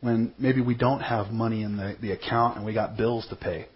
[0.00, 3.36] When maybe we don't have money in the, the account and we got bills to
[3.36, 3.66] pay.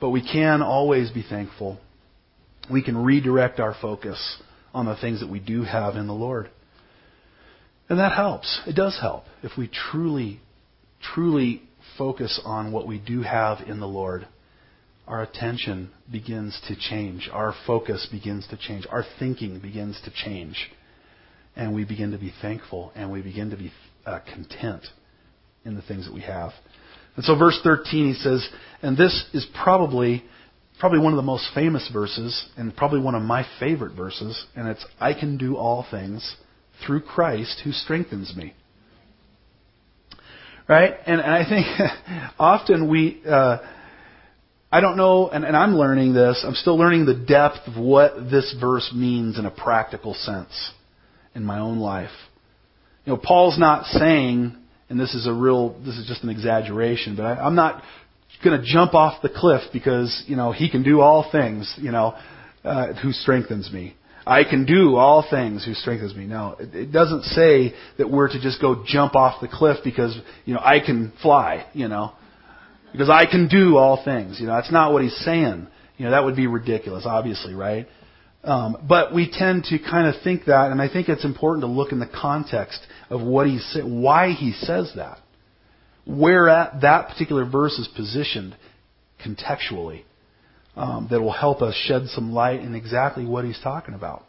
[0.00, 1.78] But we can always be thankful
[2.70, 4.38] we can redirect our focus
[4.74, 6.50] on the things that we do have in the Lord.
[7.88, 8.60] And that helps.
[8.66, 10.40] It does help if we truly,
[11.14, 11.62] truly
[11.98, 14.26] focus on what we do have in the Lord
[15.06, 17.28] our attention begins to change.
[17.32, 18.86] Our focus begins to change.
[18.90, 20.70] Our thinking begins to change.
[21.56, 23.72] And we begin to be thankful and we begin to be
[24.06, 24.86] uh, content
[25.64, 26.52] in the things that we have.
[27.16, 28.48] And so verse 13 he says,
[28.80, 30.24] and this is probably
[30.80, 34.66] probably one of the most famous verses and probably one of my favorite verses, and
[34.66, 36.36] it's I can do all things
[36.84, 38.54] through Christ who strengthens me.
[40.68, 40.94] Right?
[41.06, 41.66] And, and I think
[42.38, 43.58] often we uh,
[44.74, 46.42] I don't know, and, and I'm learning this.
[46.46, 50.72] I'm still learning the depth of what this verse means in a practical sense
[51.34, 52.10] in my own life.
[53.04, 54.56] You know, Paul's not saying,
[54.88, 57.82] and this is a real, this is just an exaggeration, but I, I'm not
[58.42, 61.90] going to jump off the cliff because, you know, he can do all things, you
[61.90, 62.14] know,
[62.64, 63.94] uh, who strengthens me.
[64.26, 66.26] I can do all things who strengthens me.
[66.26, 70.54] No, it, doesn't say that we're to just go jump off the cliff because, you
[70.54, 72.12] know, I can fly, you know.
[72.92, 74.38] Because I can do all things.
[74.38, 75.66] You know, that's not what he's saying.
[75.96, 77.86] You know, that would be ridiculous, obviously, right?
[78.44, 81.68] Um, but we tend to kind of think that, and I think it's important to
[81.68, 85.18] look in the context of what he said, why he says that,
[86.04, 88.56] where at that particular verse is positioned
[89.24, 90.02] contextually,
[90.76, 94.24] um, that will help us shed some light in exactly what he's talking about.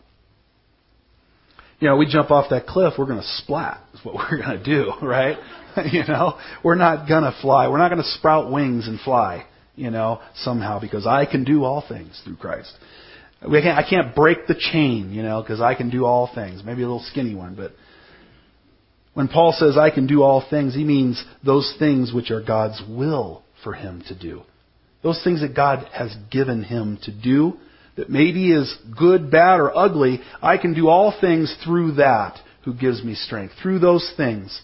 [1.79, 3.81] You know, we jump off that cliff, we're going to splat.
[3.93, 5.37] Is what we're going to do, right?
[5.91, 7.67] you know, we're not going to fly.
[7.67, 11.63] We're not going to sprout wings and fly, you know, somehow because I can do
[11.63, 12.71] all things through Christ.
[13.49, 16.61] We can't, I can't break the chain, you know, because I can do all things.
[16.63, 17.73] Maybe a little skinny one, but
[19.13, 22.81] when Paul says I can do all things, he means those things which are God's
[22.87, 24.43] will for him to do.
[25.03, 27.57] Those things that God has given him to do,
[27.97, 32.73] that maybe is good, bad, or ugly, I can do all things through that who
[32.73, 33.53] gives me strength.
[33.61, 34.61] Through those things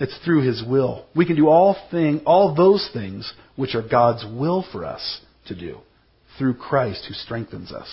[0.00, 1.06] it's through His will.
[1.14, 5.54] We can do all thing, all those things which are God's will for us to
[5.54, 5.78] do
[6.38, 7.88] through Christ who strengthens us.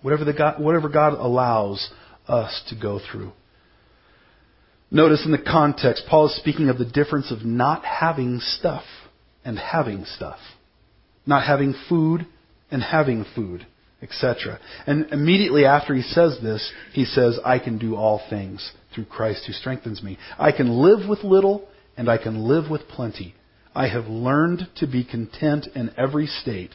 [0.00, 1.90] Whatever, the God, whatever God allows
[2.26, 3.32] us to go through.
[4.90, 8.84] Notice in the context, Paul is speaking of the difference of not having stuff
[9.44, 10.38] and having stuff.
[11.26, 12.26] Not having food
[12.70, 13.66] and having food,
[14.02, 14.58] etc.
[14.86, 19.44] And immediately after he says this, he says, I can do all things through Christ
[19.46, 20.18] who strengthens me.
[20.38, 23.34] I can live with little and I can live with plenty.
[23.74, 26.70] I have learned to be content in every state,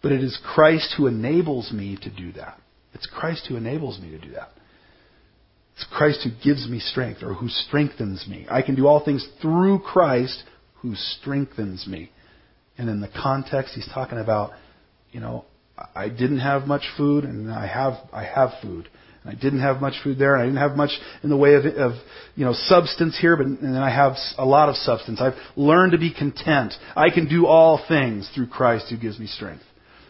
[0.00, 2.58] but it is Christ who enables me to do that.
[2.94, 4.50] It's Christ who enables me to do that.
[5.82, 8.46] It's Christ who gives me strength or who strengthens me.
[8.48, 10.44] I can do all things through Christ
[10.76, 12.12] who strengthens me.
[12.78, 14.52] And in the context, he's talking about,
[15.10, 15.44] you know,
[15.94, 18.88] I didn't have much food and I have, I have food.
[19.24, 20.90] And I didn't have much food there, and I didn't have much
[21.22, 21.92] in the way of, of
[22.34, 25.20] you know, substance here, but and then I have a lot of substance.
[25.20, 26.74] I've learned to be content.
[26.96, 29.62] I can do all things through Christ who gives me strength.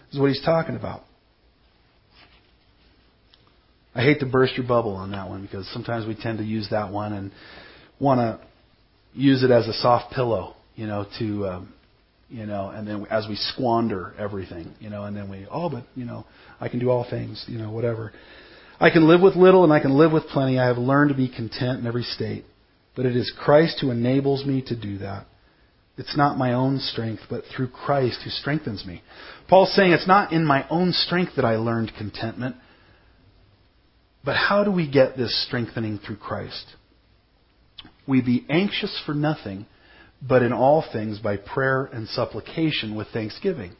[0.06, 1.04] This is what he's talking about.
[3.94, 6.68] I hate to burst your bubble on that one because sometimes we tend to use
[6.70, 7.30] that one and
[8.00, 8.40] want to
[9.14, 11.74] use it as a soft pillow, you know, to, um,
[12.30, 15.84] you know, and then as we squander everything, you know, and then we, oh, but,
[15.94, 16.24] you know,
[16.60, 18.12] I can do all things, you know, whatever.
[18.80, 20.58] I can live with little and I can live with plenty.
[20.58, 22.46] I have learned to be content in every state.
[22.96, 25.26] But it is Christ who enables me to do that.
[25.98, 29.02] It's not my own strength, but through Christ who strengthens me.
[29.48, 32.56] Paul's saying it's not in my own strength that I learned contentment.
[34.24, 36.64] But how do we get this strengthening through Christ?
[38.06, 39.66] We be anxious for nothing,
[40.20, 43.72] but in all things by prayer and supplication with thanksgiving.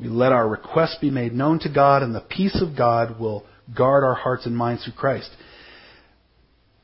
[0.00, 3.46] We let our requests be made known to God, and the peace of God will
[3.76, 5.30] guard our hearts and minds through Christ.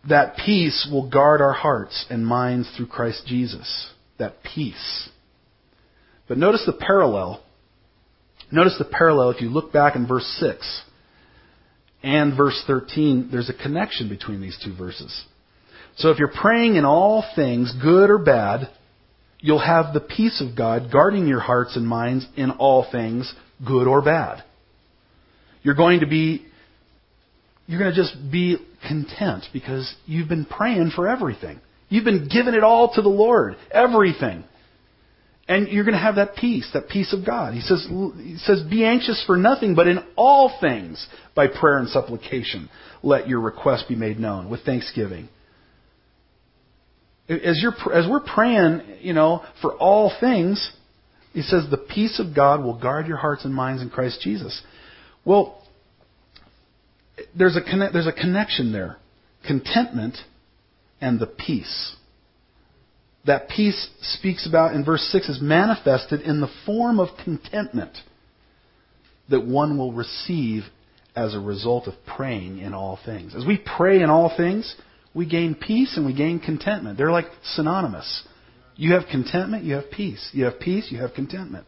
[0.09, 3.91] That peace will guard our hearts and minds through Christ Jesus.
[4.19, 5.09] That peace.
[6.29, 7.43] But notice the parallel.
[8.53, 10.83] Notice the parallel if you look back in verse 6
[12.03, 13.29] and verse 13.
[13.31, 15.25] There's a connection between these two verses.
[15.97, 18.69] So if you're praying in all things, good or bad,
[19.41, 23.33] you'll have the peace of God guarding your hearts and minds in all things,
[23.67, 24.45] good or bad.
[25.63, 26.45] You're going to be
[27.67, 28.57] you're going to just be
[28.89, 31.61] content because you've been praying for everything.
[31.91, 34.45] You've been giving it all to the Lord, everything.
[35.49, 37.55] And you're going to have that peace, that peace of God.
[37.55, 41.89] He says, he says, be anxious for nothing, but in all things, by prayer and
[41.89, 42.69] supplication,
[43.03, 45.31] let your request be made known with thanksgiving.
[47.31, 50.71] As, you're, as we're praying, you know, for all things,
[51.33, 54.63] he says the peace of God will guard your hearts and minds in Christ Jesus.
[55.25, 55.63] Well,
[57.37, 57.61] there's a,
[57.93, 58.99] there's a connection there
[59.47, 60.17] contentment
[61.01, 61.97] and the peace.
[63.29, 67.97] That peace speaks about in verse 6 is manifested in the form of contentment
[69.31, 70.65] that one will receive
[71.15, 73.35] as a result of praying in all things.
[73.35, 74.75] As we pray in all things,
[75.15, 76.97] we gain peace and we gain contentment.
[76.97, 78.25] They're like synonymous.
[78.77, 80.31] You have contentment, you have peace.
[80.33, 81.67] You have peace, you have contentment.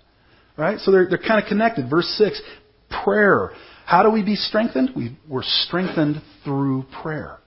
[0.57, 0.79] Right?
[0.79, 1.91] So they're, they're kind of connected.
[1.91, 2.41] Verse 6,
[3.05, 3.51] prayer.
[3.85, 4.91] How do we be strengthened?
[4.95, 7.39] We, we're strengthened through prayer.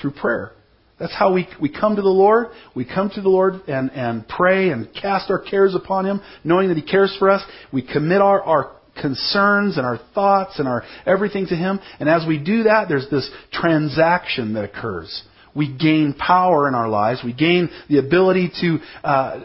[0.00, 0.52] Through prayer.
[1.00, 2.48] That's how we, we come to the Lord.
[2.76, 6.68] We come to the Lord and, and pray and cast our cares upon Him, knowing
[6.68, 7.42] that He cares for us.
[7.72, 11.80] We commit our, our concerns and our thoughts and our everything to Him.
[11.98, 15.22] And as we do that, there's this transaction that occurs.
[15.56, 17.22] We gain power in our lives.
[17.24, 19.40] We gain the ability to uh,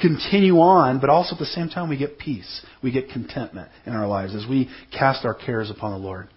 [0.00, 2.64] continue on, but also at the same time we get peace.
[2.82, 6.28] We get contentment in our lives as we cast our cares upon the Lord.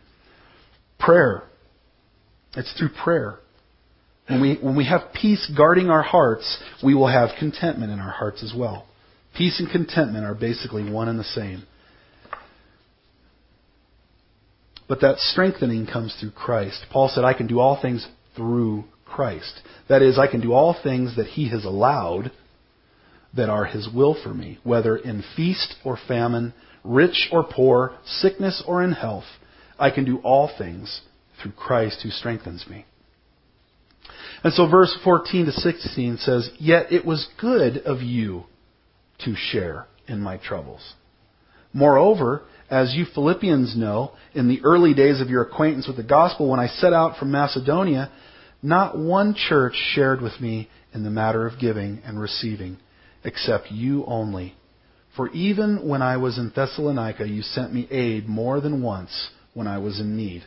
[0.99, 1.43] Prayer.
[2.55, 3.39] It's through prayer.
[4.27, 8.11] When we, when we have peace guarding our hearts, we will have contentment in our
[8.11, 8.85] hearts as well.
[9.37, 11.63] Peace and contentment are basically one and the same.
[14.87, 16.85] But that strengthening comes through Christ.
[16.91, 19.61] Paul said, I can do all things through Christ.
[19.89, 22.31] That is, I can do all things that He has allowed
[23.35, 28.63] that are His will for me, whether in feast or famine, rich or poor, sickness
[28.65, 29.25] or in health.
[29.77, 31.01] I can do all things
[31.41, 32.85] through Christ who strengthens me.
[34.43, 38.43] And so verse 14 to 16 says, Yet it was good of you
[39.19, 40.93] to share in my troubles.
[41.73, 46.49] Moreover, as you Philippians know, in the early days of your acquaintance with the gospel,
[46.49, 48.11] when I set out from Macedonia,
[48.61, 52.77] not one church shared with me in the matter of giving and receiving,
[53.23, 54.55] except you only.
[55.15, 59.67] For even when I was in Thessalonica, you sent me aid more than once when
[59.67, 60.43] I was in need.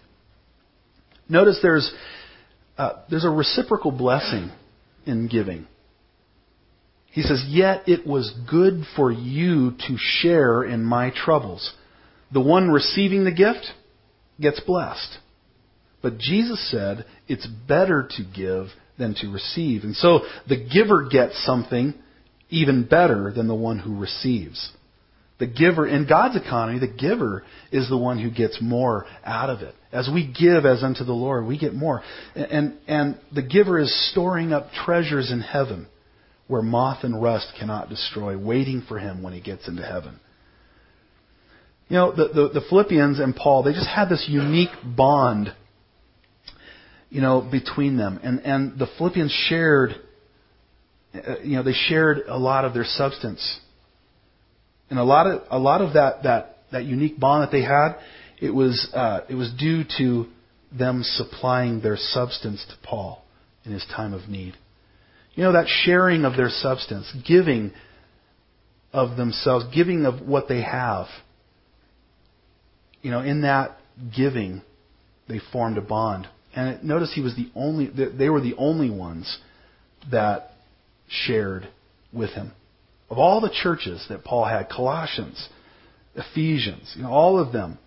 [1.29, 1.93] Notice there's,
[2.81, 4.51] uh, there's a reciprocal blessing
[5.05, 5.67] in giving.
[7.13, 11.75] He says, Yet it was good for you to share in my troubles.
[12.33, 13.67] The one receiving the gift
[14.41, 15.19] gets blessed.
[16.01, 19.85] But Jesus said it's better to give than to receive.
[19.85, 21.93] And so the giver gets something
[22.49, 24.73] even better than the one who receives.
[25.41, 29.61] The giver, in God's economy, the giver is the one who gets more out of
[29.61, 29.75] it.
[29.91, 32.03] As we give as unto the Lord, we get more.
[32.37, 35.89] And, and the giver is storing up treasures in heaven
[36.47, 40.21] where moth and rust cannot destroy, waiting for him when he gets into heaven.
[41.89, 45.53] You know, the, the, the Philippians and Paul, they just had this unique bond
[47.11, 48.21] you know, between them.
[48.23, 49.91] And, and the Philippians shared,
[51.15, 53.59] uh, you know, they shared a lot of their substance.
[54.91, 57.95] And a lot of, a lot of that, that, that unique bond that they had,
[58.41, 60.27] it was, uh, it was due to
[60.77, 63.25] them supplying their substance to Paul
[63.65, 64.55] in his time of need.
[65.35, 67.73] You know, that sharing of their substance, giving
[68.93, 71.07] of themselves, giving of what they have.
[73.03, 73.79] You know, in that
[74.15, 74.63] giving,
[75.29, 76.27] they formed a bond.
[76.55, 79.39] And notice he was the only, they were the only ones
[80.11, 80.51] that
[81.09, 81.69] shared
[82.13, 82.53] with him.
[83.11, 85.49] Of all the churches that Paul had, Colossians,
[86.15, 87.79] Ephesians, you know, all of them,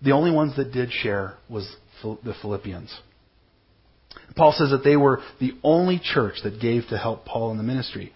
[0.00, 1.68] the only ones that did share was
[2.02, 2.96] the Philippians.
[4.36, 7.62] Paul says that they were the only church that gave to help Paul in the
[7.62, 8.12] ministry.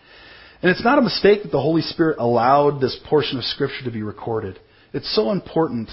[0.62, 3.90] And it's not a mistake that the Holy Spirit allowed this portion of Scripture to
[3.90, 4.58] be recorded.
[4.92, 5.90] It's so important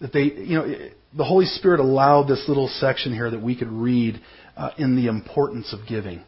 [0.00, 0.74] that they, you know,
[1.16, 4.20] the Holy Spirit allowed this little section here that we could read
[4.56, 6.22] uh, in the importance of giving,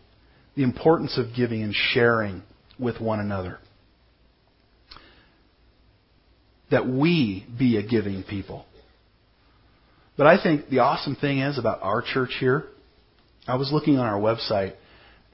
[0.57, 2.43] the importance of giving and sharing
[2.79, 3.59] with one another.
[6.71, 8.65] That we be a giving people.
[10.17, 12.65] But I think the awesome thing is about our church here.
[13.47, 14.75] I was looking on our website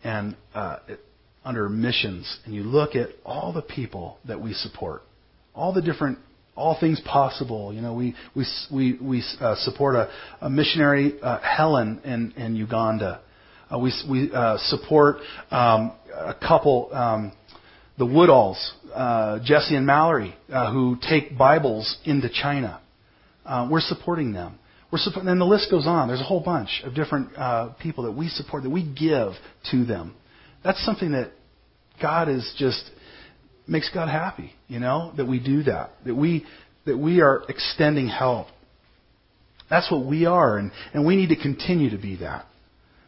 [0.03, 1.01] and uh, it,
[1.45, 5.03] under missions, and you look at all the people that we support,
[5.55, 6.19] all the different
[6.55, 7.73] all things possible.
[7.73, 12.57] You know, we we we we uh, support a, a missionary uh, Helen in in
[12.57, 13.21] Uganda.
[13.71, 15.17] Uh, we we uh, support
[15.51, 17.33] um, a couple, um,
[17.99, 18.59] the Woodalls,
[18.95, 22.81] uh, Jesse and Mallory, uh, who take Bibles into China.
[23.45, 24.59] Uh, we're supporting them.
[24.91, 26.09] We're supporting, and the list goes on.
[26.09, 29.33] There's a whole bunch of different uh, people that we support, that we give
[29.71, 30.15] to them.
[30.65, 31.33] That's something that
[32.01, 32.91] God is just
[33.67, 35.91] makes God happy, you know, that we do that.
[36.07, 36.47] That we
[36.87, 38.47] that we are extending help.
[39.69, 42.47] That's what we are, and, and we need to continue to be that.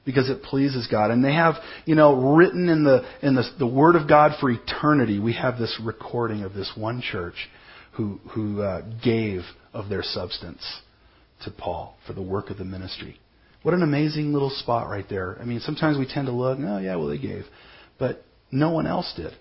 [0.05, 1.11] Because it pleases God.
[1.11, 4.51] And they have, you know, written in the in the, the Word of God for
[4.51, 7.49] eternity, we have this recording of this one church
[7.93, 9.43] who who uh, gave
[9.73, 10.81] of their substance
[11.45, 13.21] to Paul for the work of the ministry.
[13.63, 15.37] What an amazing little spot right there.
[15.39, 17.45] I mean, sometimes we tend to look, oh yeah, well they gave.
[17.99, 19.33] But No one else did.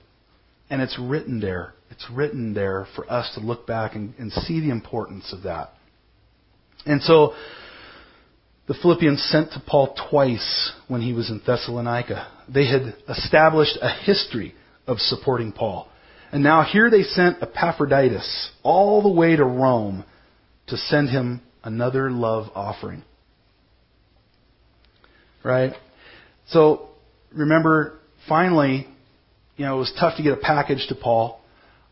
[0.70, 1.74] And it's written there.
[1.90, 5.72] It's written there for us to look back and, and see the importance of that.
[6.86, 7.34] And so,
[8.70, 12.28] the Philippians sent to Paul twice when he was in Thessalonica.
[12.48, 14.54] They had established a history
[14.86, 15.88] of supporting Paul.
[16.32, 20.06] And now here they sent Epaphroditus all the way to Rome
[20.68, 23.02] to send him another love offering.
[25.44, 25.74] Right?
[26.50, 26.90] So,
[27.36, 27.98] remember,
[28.28, 28.88] finally,
[29.58, 31.42] you know, it was tough to get a package to Paul.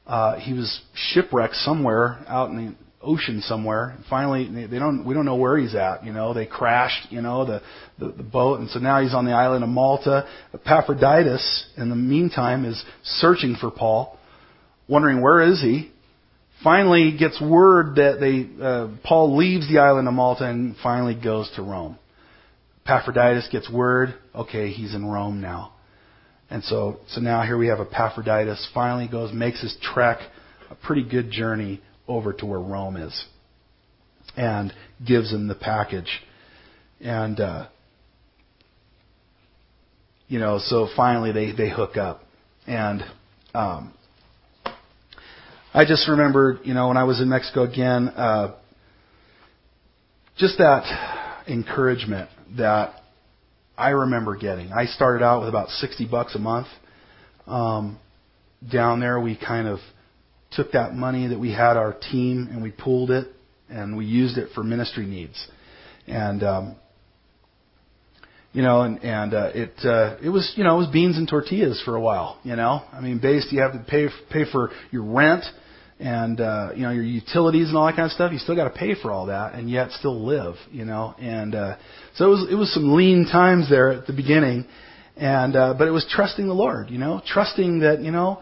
[0.06, 2.76] Uh, he was shipwrecked somewhere out in the
[3.08, 3.96] ocean somewhere.
[4.10, 6.06] Finally, they don't, we don't know where he's at.
[6.06, 7.62] You know, they crashed, you know, the,
[7.98, 8.60] the, the boat.
[8.60, 10.28] And so now he's on the island of Malta.
[10.54, 14.20] Epaphroditus, in the meantime, is searching for Paul,
[14.88, 15.92] wondering where is he.
[16.64, 21.50] Finally gets word that they, uh, Paul leaves the island of Malta and finally goes
[21.56, 21.98] to Rome.
[22.86, 25.74] Epaphroditus gets word, okay, he's in Rome now.
[26.50, 30.20] And so, so now here we have Epaphroditus finally goes, makes his trek,
[30.70, 33.26] a pretty good journey over to where Rome is,
[34.36, 34.74] and
[35.06, 36.10] gives him the package.
[37.02, 37.68] And, uh,
[40.28, 42.24] you know, so finally they, they hook up.
[42.66, 43.04] And,
[43.54, 43.94] um,
[45.74, 48.56] I just remember, you know, when I was in Mexico again, uh,
[50.38, 52.94] just that encouragement that
[53.78, 54.72] I remember getting.
[54.72, 56.68] I started out with about 60 bucks a month.
[57.46, 58.00] Um,
[58.72, 59.80] down there, we kind of
[60.52, 63.28] took that money that we had our team and we pooled it
[63.70, 65.48] and we used it for ministry needs.
[66.08, 66.76] And, um,
[68.54, 71.28] you know, and, and, uh, it, uh, it was, you know, it was beans and
[71.28, 72.82] tortillas for a while, you know.
[72.92, 75.44] I mean, based, you have to pay, pay for your rent
[76.00, 78.32] and uh, you know your utilities and all that kind of stuff.
[78.32, 80.56] You still got to pay for all that, and yet still live.
[80.72, 81.78] You know, and uh,
[82.16, 84.66] so it was it was some lean times there at the beginning,
[85.16, 86.90] and uh, but it was trusting the Lord.
[86.90, 88.42] You know, trusting that you know,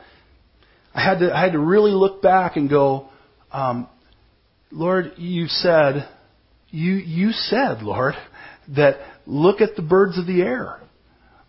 [0.95, 3.09] I had to I had to really look back and go,
[3.51, 3.87] um,
[4.71, 6.07] Lord, you said,
[6.69, 8.15] you you said, Lord,
[8.75, 8.95] that
[9.27, 10.79] look at the birds of the air.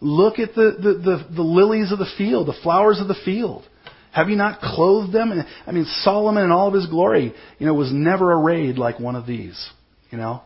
[0.00, 3.64] Look at the, the, the, the lilies of the field, the flowers of the field.
[4.12, 5.32] Have you not clothed them?
[5.66, 9.16] I mean, Solomon in all of his glory, you know, was never arrayed like one
[9.16, 9.70] of these.
[10.10, 10.42] You know,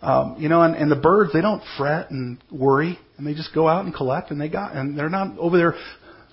[0.00, 3.54] um, you know, and, and the birds they don't fret and worry, and they just
[3.54, 5.74] go out and collect, and they got, and they're not over there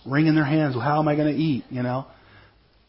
[0.06, 0.76] wringing their hands.
[0.76, 1.66] Well, how am I going to eat?
[1.70, 2.06] You know,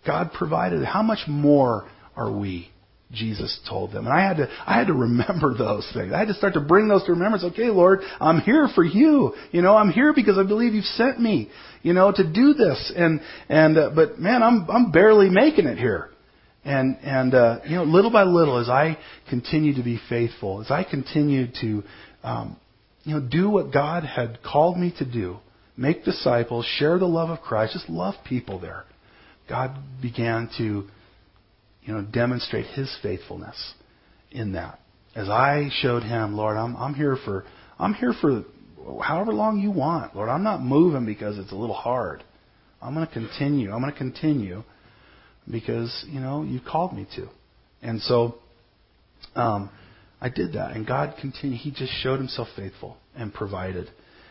[0.06, 0.84] God provided.
[0.84, 2.70] How much more are we?
[3.12, 4.06] Jesus told them.
[4.06, 6.12] And I had to, I had to remember those things.
[6.12, 7.44] I had to start to bring those to remembrance.
[7.44, 9.34] Okay, Lord, I'm here for you.
[9.52, 11.50] You know, I'm here because I believe you've sent me,
[11.82, 12.92] you know, to do this.
[12.94, 16.10] And, and, uh, but man, I'm, I'm barely making it here.
[16.64, 18.96] And, and, uh, you know, little by little, as I
[19.28, 21.82] continue to be faithful, as I continue to,
[22.22, 22.56] um,
[23.02, 25.38] you know, do what God had called me to do,
[25.76, 28.84] make disciples, share the love of Christ, just love people there.
[29.48, 30.84] God began to
[31.82, 33.74] you know, demonstrate His faithfulness
[34.30, 34.78] in that.
[35.14, 37.44] As I showed him, Lord, I'm, I'm here for,
[37.78, 38.44] I'm here for
[39.02, 40.28] however long you want, Lord.
[40.28, 42.24] I'm not moving because it's a little hard.
[42.82, 43.72] I'm going to continue.
[43.72, 44.62] I'm going to continue
[45.50, 47.28] because you know you called me to,
[47.80, 48.36] and so
[49.36, 49.70] um,
[50.20, 50.72] I did that.
[50.72, 51.60] And God continued.
[51.60, 53.88] He just showed Himself faithful and provided.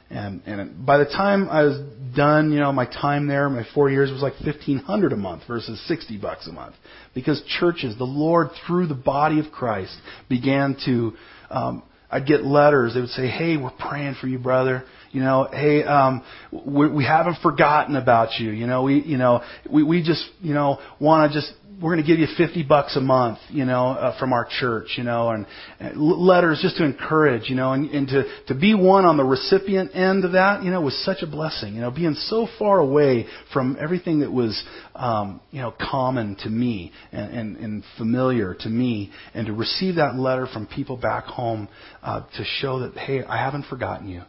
[0.09, 1.79] And, and by the time I was
[2.15, 5.43] done, you know, my time there, my four years was like fifteen hundred a month
[5.47, 6.75] versus sixty bucks a month,
[7.15, 9.95] because churches, the Lord through the body of Christ
[10.29, 11.13] began to.
[11.49, 12.93] Um, I'd get letters.
[12.93, 14.83] They would say, "Hey, we're praying for you, brother.
[15.11, 18.51] You know, hey, um, we, we haven't forgotten about you.
[18.51, 21.51] You know, we, you know, we, we just, you know, want to just
[21.81, 24.95] we're going to give you 50 bucks a month, you know, uh, from our church,
[24.97, 25.45] you know, and,
[25.79, 29.23] and letters just to encourage, you know, and, and to, to be one on the
[29.23, 32.79] recipient end of that, you know, was such a blessing, you know, being so far
[32.79, 34.63] away from everything that was,
[34.95, 39.95] um, you know, common to me and, and, and familiar to me and to receive
[39.95, 41.67] that letter from people back home,
[42.01, 44.23] uh, to show that, hey, I haven't forgotten you.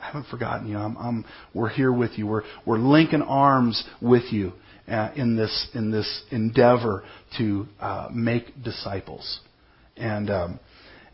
[0.00, 0.78] I haven't forgotten you.
[0.78, 1.24] I'm, I'm,
[1.54, 2.26] we're here with you.
[2.26, 4.52] We're, we're linking arms with you
[4.90, 7.04] uh, in this in this endeavor
[7.38, 9.40] to uh, make disciples,
[9.96, 10.60] and um,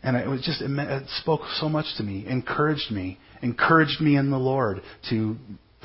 [0.03, 4.31] and it was just it spoke so much to me, encouraged me, encouraged me in
[4.31, 5.35] the Lord to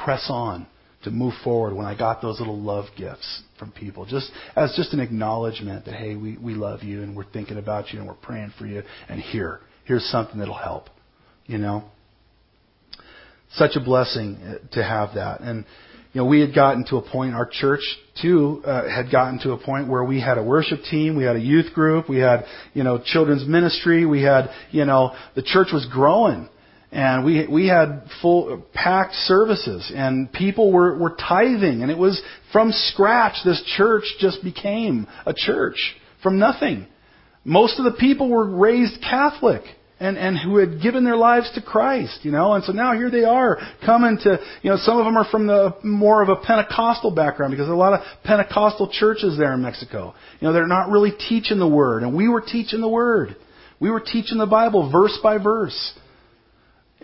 [0.03, 0.67] press on,
[1.05, 1.75] to move forward.
[1.75, 5.95] When I got those little love gifts from people, just as just an acknowledgement that
[5.95, 8.83] hey, we we love you and we're thinking about you and we're praying for you,
[9.09, 10.89] and here here's something that'll help,
[11.47, 11.85] you know.
[13.55, 14.39] Such a blessing
[14.73, 15.67] to have that, and
[16.13, 17.81] you know, we had gotten to a point, our church
[18.21, 21.37] too, uh, had gotten to a point where we had a worship team, we had
[21.37, 22.45] a youth group, we had,
[22.75, 26.49] you know, children's ministry, we had, you know, the church was growing.
[26.93, 32.21] and we we had full packed services and people were were tithing and it was
[32.53, 36.87] from scratch this church just became a church from nothing
[37.45, 39.63] most of the people were raised catholic
[40.03, 43.11] and and who had given their lives to Christ you know and so now here
[43.11, 46.37] they are coming to you know some of them are from the more of a
[46.37, 50.53] pentecostal background because there are a lot of pentecostal churches there in Mexico you know
[50.53, 53.37] they're not really teaching the word and we were teaching the word
[53.81, 55.99] we were teaching the bible verse by verse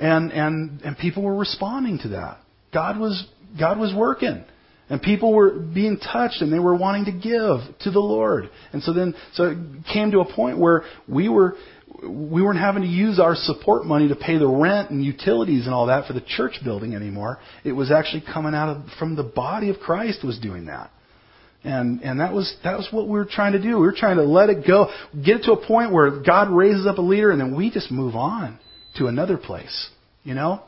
[0.01, 2.39] and, and, and people were responding to that.
[2.73, 3.27] God was,
[3.59, 4.45] God was working.
[4.91, 8.49] And people were being touched and they were wanting to give to the Lord.
[8.73, 9.59] And so then, so it
[9.93, 11.57] came to a point where we were,
[12.03, 15.75] we weren't having to use our support money to pay the rent and utilities and
[15.75, 17.39] all that for the church building anymore.
[17.65, 20.91] It was actually coming out of, from the body of Christ was doing that.
[21.65, 23.71] And, and that was, that was what we were trying to do.
[23.71, 24.91] We were trying to let it go,
[25.25, 27.91] get it to a point where God raises up a leader and then we just
[27.91, 28.61] move on
[28.97, 29.91] to another place.
[30.23, 30.63] You know?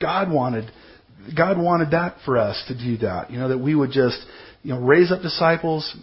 [0.00, 0.70] God wanted
[1.36, 3.30] God wanted that for us to do that.
[3.30, 4.18] You know, that we would just,
[4.62, 5.96] you know, raise up disciples,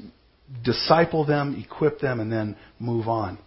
[0.63, 3.39] disciple them, equip them, and then move on.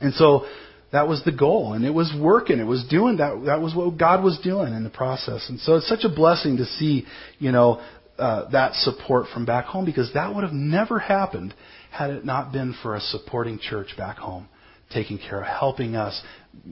[0.00, 0.46] And so
[0.92, 2.60] that was the goal, and it was working.
[2.60, 3.42] It was doing that.
[3.46, 5.46] That was what God was doing in the process.
[5.48, 7.04] And so it's such a blessing to see,
[7.38, 7.80] you know,
[8.18, 11.54] uh, that support from back home because that would have never happened
[11.90, 14.48] had it not been for a supporting church back home,
[14.90, 16.20] taking care of, helping us,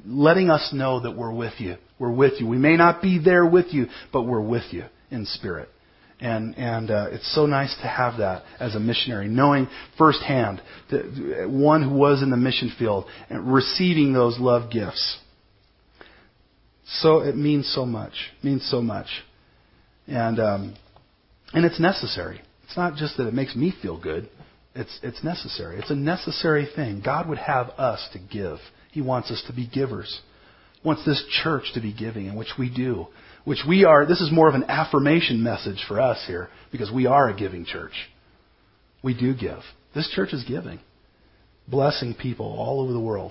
[0.07, 1.77] letting us know that we're with you.
[1.99, 2.49] We're with you.
[2.49, 5.69] We may not be there with you, but we're with you in spirit.
[6.19, 11.49] And and uh, it's so nice to have that as a missionary, knowing firsthand that
[11.51, 15.19] one who was in the mission field and receiving those love gifts.
[16.87, 18.13] So it means so much.
[18.39, 19.09] It means so much,
[20.07, 20.75] and um,
[21.53, 22.41] and it's necessary.
[22.65, 24.31] It's not just that it makes me feel good.
[24.75, 25.79] It's it's necessary.
[25.79, 27.03] It's a necessary thing.
[27.05, 28.59] God would have us to give
[28.97, 30.23] he wants us to be givers.
[30.81, 33.09] He wants this church to be giving, and which we do.
[33.47, 37.07] Which we are, this is more of an affirmation message for us here, because we
[37.07, 37.93] are a giving church.
[39.05, 39.61] We do give.
[39.95, 40.81] This church is giving,
[41.69, 43.31] blessing people all over the world.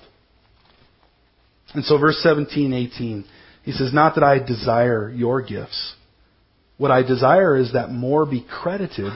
[1.74, 3.24] And so, verse 17, 18,
[3.62, 5.94] he says, Not that I desire your gifts.
[6.78, 9.12] What I desire is that more be credited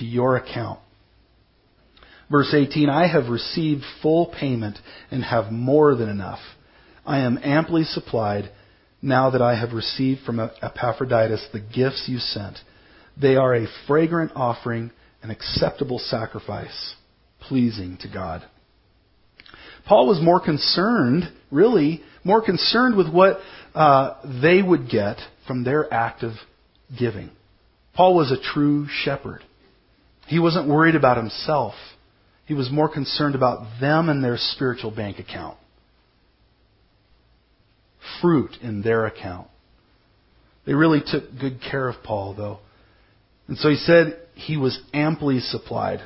[0.00, 0.80] to your account.
[2.30, 4.78] Verse 18, I have received full payment
[5.10, 6.40] and have more than enough.
[7.06, 8.50] I am amply supplied
[9.02, 12.58] now that I have received from Epaphroditus the gifts you sent.
[13.20, 14.92] They are a fragrant offering,
[15.22, 16.94] an acceptable sacrifice,
[17.40, 18.42] pleasing to God.
[19.86, 23.38] Paul was more concerned, really, more concerned with what
[23.74, 26.32] uh, they would get from their act of
[26.96, 27.30] giving.
[27.94, 29.42] Paul was a true shepherd.
[30.28, 31.74] He wasn't worried about himself.
[32.46, 35.58] He was more concerned about them and their spiritual bank account.
[38.20, 39.48] Fruit in their account.
[40.66, 42.58] They really took good care of Paul, though.
[43.48, 46.00] And so he said he was amply supplied.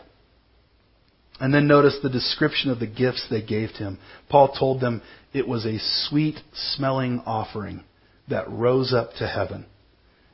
[1.39, 3.99] And then notice the description of the gifts they gave to him.
[4.31, 5.03] Paul told them
[5.35, 7.85] it was a sweet smelling offering
[8.29, 9.67] that rose up to heaven.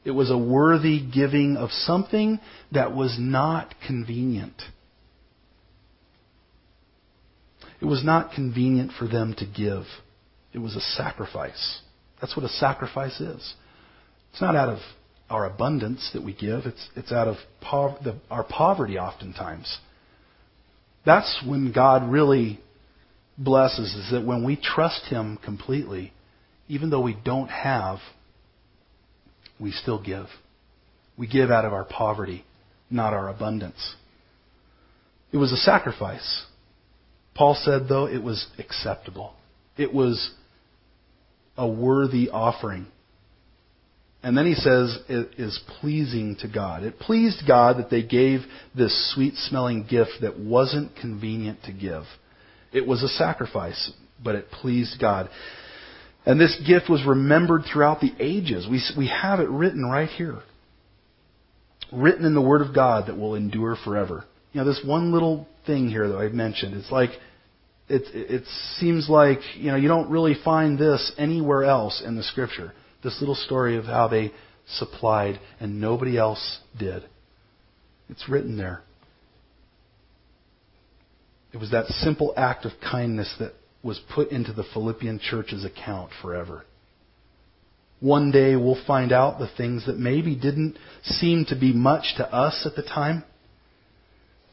[0.04, 2.40] It was a worthy giving of something
[2.70, 4.62] that was not convenient.
[7.80, 9.84] It was not convenient for them to give.
[10.53, 11.80] It was a sacrifice.
[12.20, 13.55] That's what a sacrifice is.
[14.32, 14.78] It's not out of
[15.28, 17.36] our abundance that we give, it's, it's out of
[18.05, 19.78] the, our poverty oftentimes.
[21.07, 22.61] That's when God really
[23.38, 26.12] blesses, is that when we trust Him completely,
[26.68, 27.98] even though we don't have,
[29.59, 30.26] we still give.
[31.16, 32.44] We give out of our poverty,
[32.90, 33.94] not our abundance.
[35.32, 36.44] It was a sacrifice.
[37.34, 39.34] Paul said, though, it was acceptable.
[39.78, 40.30] It was
[41.57, 42.86] a worthy offering.
[44.22, 46.84] And then he says it is pleasing to God.
[46.84, 48.40] It pleased God that they gave
[48.76, 52.05] this sweet smelling gift that wasn't convenient to give.
[52.72, 53.92] It was a sacrifice,
[54.22, 55.28] but it pleased God.
[56.24, 58.66] And this gift was remembered throughout the ages.
[58.70, 60.38] We, we have it written right here.
[61.92, 64.24] Written in the Word of God that will endure forever.
[64.53, 67.11] You know, this one little thing here that I've mentioned, it's like,
[67.89, 68.45] it, it
[68.78, 72.72] seems like, you know, you don't really find this anywhere else in the Scripture.
[73.03, 74.33] This little story of how they
[74.66, 77.05] supplied and nobody else did.
[78.09, 78.83] It's written there.
[81.53, 83.53] It was that simple act of kindness that
[83.83, 86.64] was put into the Philippian church's account forever.
[88.01, 92.26] One day we'll find out the things that maybe didn't seem to be much to
[92.35, 93.24] us at the time.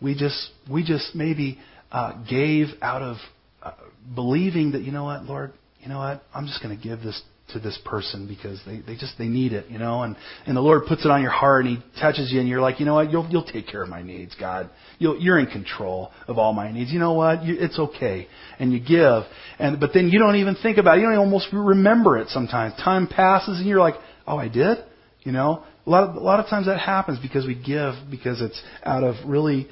[0.02, 1.60] We just, we just maybe
[1.92, 3.18] uh, gave out of
[3.64, 3.72] uh,
[4.16, 7.22] believing that, you know what, Lord, you know what, I'm just going to give this
[7.54, 10.16] to this person because they, they just they need it, you know, and,
[10.46, 12.80] and the Lord puts it on your heart and He touches you and you're like,
[12.80, 14.70] you know what, you'll you'll take care of my needs, God.
[15.00, 16.92] You'll you're in control of all my needs.
[16.92, 17.44] You know what?
[17.44, 18.28] You, it's okay.
[18.60, 19.24] And you give.
[19.58, 21.02] And but then you don't even think about it.
[21.02, 22.76] You don't almost remember it sometimes.
[22.76, 23.96] Time passes and you're like,
[24.28, 24.78] Oh, I did?
[25.22, 25.64] You know?
[25.86, 29.04] A lot of a lot of times that happens because we give because it's out
[29.04, 29.68] of really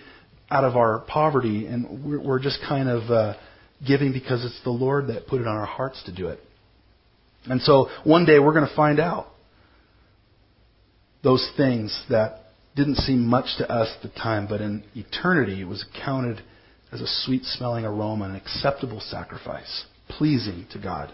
[0.49, 3.33] out of our poverty and we're, we're just kind of uh
[3.85, 6.39] giving because it's the Lord that put it on our hearts to do it.
[7.45, 9.27] And so one day we're going to find out
[11.23, 12.39] those things that
[12.75, 16.41] didn't seem much to us at the time, but in eternity it was counted
[16.91, 21.13] as a sweet smelling aroma, an acceptable sacrifice, pleasing to God.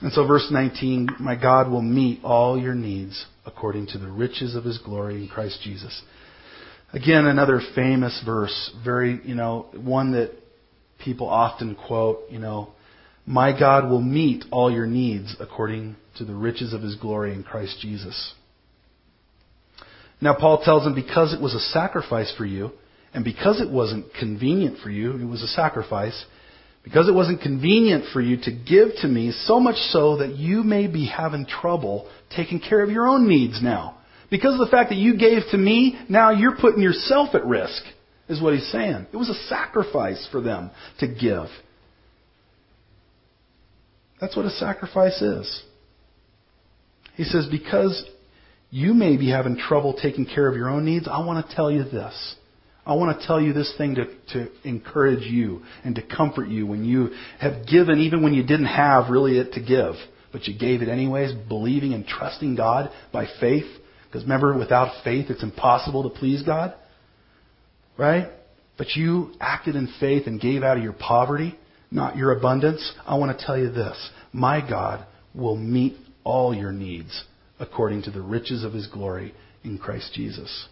[0.00, 4.54] And so verse 19, my God will meet all your needs according to the riches
[4.54, 6.02] of his glory in Christ Jesus.
[6.92, 10.32] Again, another famous verse, very, you know, one that
[10.98, 12.70] people often quote, you know,
[13.26, 17.42] my God will meet all your needs according to the riches of his glory in
[17.42, 18.34] Christ Jesus.
[20.20, 22.70] Now, Paul tells them because it was a sacrifice for you,
[23.12, 26.24] and because it wasn't convenient for you, it was a sacrifice,
[26.82, 30.62] because it wasn't convenient for you to give to me, so much so that you
[30.62, 33.97] may be having trouble taking care of your own needs now.
[34.30, 37.82] Because of the fact that you gave to me, now you're putting yourself at risk,
[38.28, 39.06] is what he's saying.
[39.12, 40.70] It was a sacrifice for them
[41.00, 41.46] to give.
[44.20, 45.62] That's what a sacrifice is.
[47.14, 48.04] He says, because
[48.70, 51.70] you may be having trouble taking care of your own needs, I want to tell
[51.70, 52.34] you this.
[52.84, 56.66] I want to tell you this thing to, to encourage you and to comfort you
[56.66, 59.94] when you have given, even when you didn't have really it to give,
[60.32, 63.66] but you gave it anyways, believing and trusting God by faith.
[64.08, 66.74] Because remember, without faith, it's impossible to please God.
[67.96, 68.28] Right?
[68.76, 71.58] But you acted in faith and gave out of your poverty
[71.90, 74.10] not your abundance, I want to tell you this.
[74.32, 77.24] My God will meet all your needs
[77.58, 79.34] according to the riches of his glory
[79.64, 80.68] in Christ Jesus.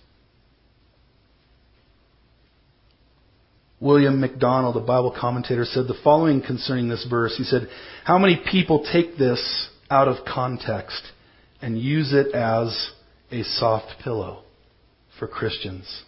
[3.80, 7.34] William MacDonald, a Bible commentator, said the following concerning this verse.
[7.36, 7.68] He said,
[8.04, 11.02] How many people take this out of context
[11.60, 12.90] and use it as
[13.30, 14.42] a soft pillow
[15.18, 16.04] for Christians?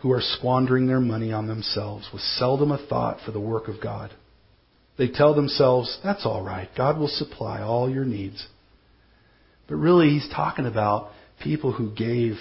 [0.00, 3.82] who are squandering their money on themselves with seldom a thought for the work of
[3.82, 4.10] God.
[4.96, 6.68] They tell themselves, that's all right.
[6.76, 8.46] God will supply all your needs.
[9.68, 11.10] But really, he's talking about
[11.42, 12.36] people who gave,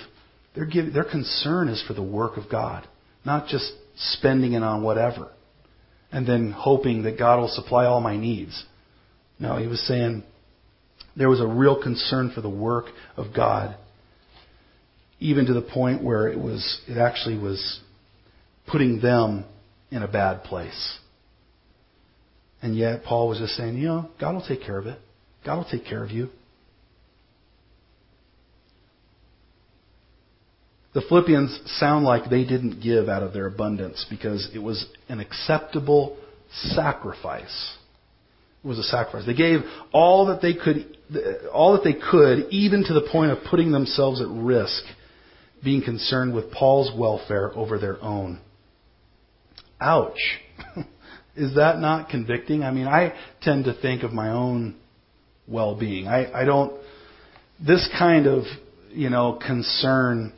[0.55, 2.87] their, give, their concern is for the work of God,
[3.25, 5.29] not just spending it on whatever
[6.11, 8.65] and then hoping that God will supply all my needs.
[9.37, 10.23] No, he was saying
[11.19, 13.75] there was a real concern for the work of God
[15.19, 17.81] even to the point where it was it actually was
[18.67, 19.43] putting them
[19.91, 20.97] in a bad place.
[22.61, 24.99] And yet Paul was just saying, you know, God will take care of it.
[25.45, 26.29] God will take care of you.
[30.93, 35.19] The Philippians sound like they didn't give out of their abundance because it was an
[35.19, 36.17] acceptable
[36.51, 37.77] sacrifice.
[38.63, 39.25] Was a sacrifice.
[39.25, 39.59] They gave
[39.93, 40.97] all that they could,
[41.53, 44.83] all that they could, even to the point of putting themselves at risk
[45.63, 48.39] being concerned with Paul's welfare over their own.
[49.79, 50.19] Ouch.
[51.35, 52.63] Is that not convicting?
[52.63, 54.75] I mean, I tend to think of my own
[55.47, 56.07] well being.
[56.07, 56.73] I, I don't,
[57.65, 58.43] this kind of,
[58.91, 60.33] you know, concern,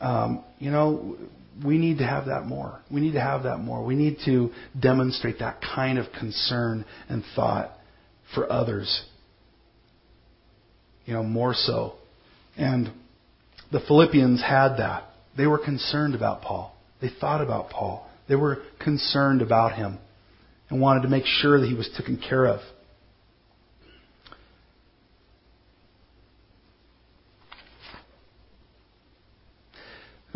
[0.00, 1.16] um, you know,
[1.64, 2.80] we need to have that more.
[2.90, 3.84] We need to have that more.
[3.84, 4.50] We need to
[4.80, 7.72] demonstrate that kind of concern and thought
[8.34, 9.04] for others.
[11.04, 11.94] You know, more so.
[12.56, 12.90] And
[13.70, 15.04] the Philippians had that.
[15.36, 16.74] They were concerned about Paul.
[17.00, 18.08] They thought about Paul.
[18.28, 19.98] They were concerned about him
[20.70, 22.60] and wanted to make sure that he was taken care of.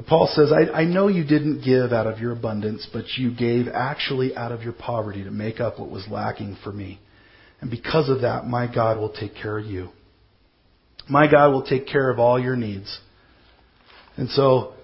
[0.07, 3.67] Paul says, I, I, know you didn't give out of your abundance, but you gave
[3.67, 7.01] actually out of your poverty to make up what was lacking for me.
[7.61, 9.89] And because of that, my God will take care of you.
[11.09, 13.01] My God will take care of all your needs.
[14.17, 14.75] And so,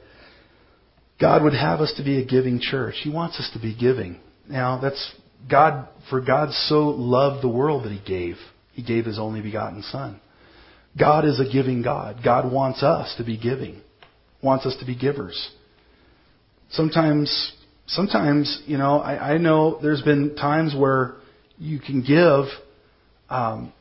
[1.20, 2.96] God would have us to be a giving church.
[3.02, 4.18] He wants us to be giving.
[4.48, 5.14] Now, that's
[5.48, 8.36] God, for God so loved the world that He gave.
[8.72, 10.20] He gave His only begotten Son.
[10.98, 12.20] God is a giving God.
[12.24, 13.80] God wants us to be giving,
[14.44, 15.50] wants us to be givers.
[16.70, 17.52] Sometimes,
[17.86, 21.14] sometimes, you know, I, I know there's been times where
[21.58, 22.44] you can give,
[23.30, 23.72] um,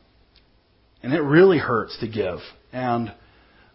[1.02, 2.38] and it really hurts to give.
[2.72, 3.12] And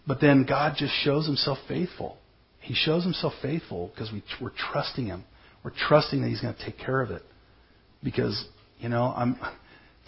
[0.07, 2.17] but then God just shows himself faithful.
[2.59, 5.23] He shows himself faithful because we, we're trusting him.
[5.63, 7.21] We're trusting that he's going to take care of it.
[8.03, 8.45] Because,
[8.79, 9.37] you know, I'm,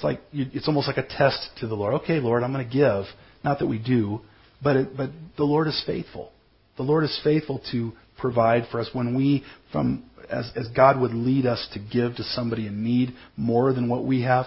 [0.02, 1.94] It's like you, it's almost like a test to the Lord.
[2.02, 3.06] Okay, Lord, I'm going to give.
[3.44, 4.22] Not that we do,
[4.64, 6.32] but it, but the Lord is faithful.
[6.78, 11.14] The Lord is faithful to provide for us when we, from as, as God would
[11.14, 14.46] lead us to give to somebody in need more than what we have,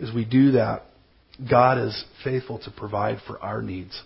[0.00, 0.82] as we do that,
[1.48, 4.00] God is faithful to provide for our needs.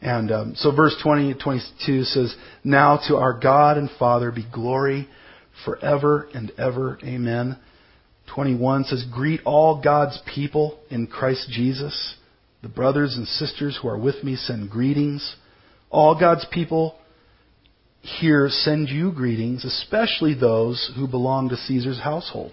[0.00, 4.46] And um, so, verse 20 and 22 says, Now to our God and Father be
[4.50, 5.08] glory
[5.64, 6.98] forever and ever.
[7.04, 7.58] Amen.
[8.34, 12.14] 21 says, Greet all God's people in Christ Jesus.
[12.62, 15.36] The brothers and sisters who are with me send greetings.
[15.90, 16.96] All God's people
[18.00, 22.52] here send you greetings, especially those who belong to Caesar's household.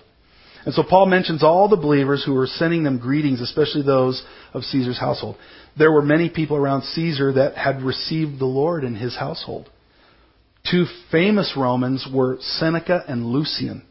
[0.65, 4.21] And so Paul mentions all the believers who were sending them greetings, especially those
[4.53, 5.37] of Caesar's household.
[5.77, 9.69] There were many people around Caesar that had received the Lord in his household.
[10.69, 13.83] Two famous Romans were Seneca and Lucian.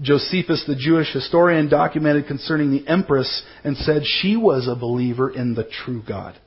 [0.00, 5.54] Josephus, the Jewish historian, documented concerning the empress and said she was a believer in
[5.54, 6.38] the true God.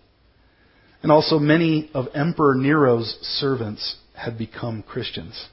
[1.01, 5.47] And also many of Emperor Nero's servants had become Christians.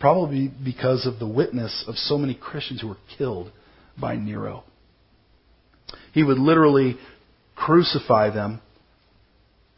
[0.00, 3.52] Probably because of the witness of so many Christians who were killed
[4.00, 4.64] by Nero.
[6.12, 6.96] He would literally
[7.54, 8.60] crucify them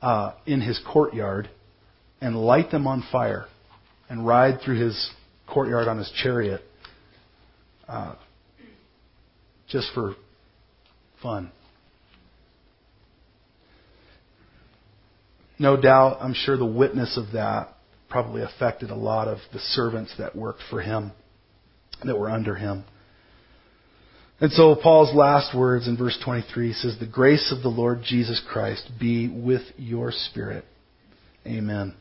[0.01, 1.49] uh, in his courtyard
[2.21, 3.47] and light them on fire
[4.09, 5.11] and ride through his
[5.47, 6.63] courtyard on his chariot
[7.89, 8.15] uh,
[9.69, 10.15] just for
[11.23, 11.51] fun.
[15.65, 17.71] No doubt, I'm sure the witness of that
[18.11, 21.11] probably affected a lot of the servants that worked for him,
[22.05, 22.85] that were under him.
[24.41, 28.43] And so Paul's last words in verse 23 says, The grace of the Lord Jesus
[28.47, 30.67] Christ be with your spirit.
[31.47, 31.95] Amen.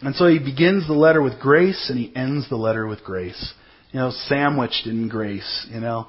[0.00, 3.54] And so he begins the letter with grace and he ends the letter with grace.
[3.90, 6.06] You know, sandwiched in grace, you know.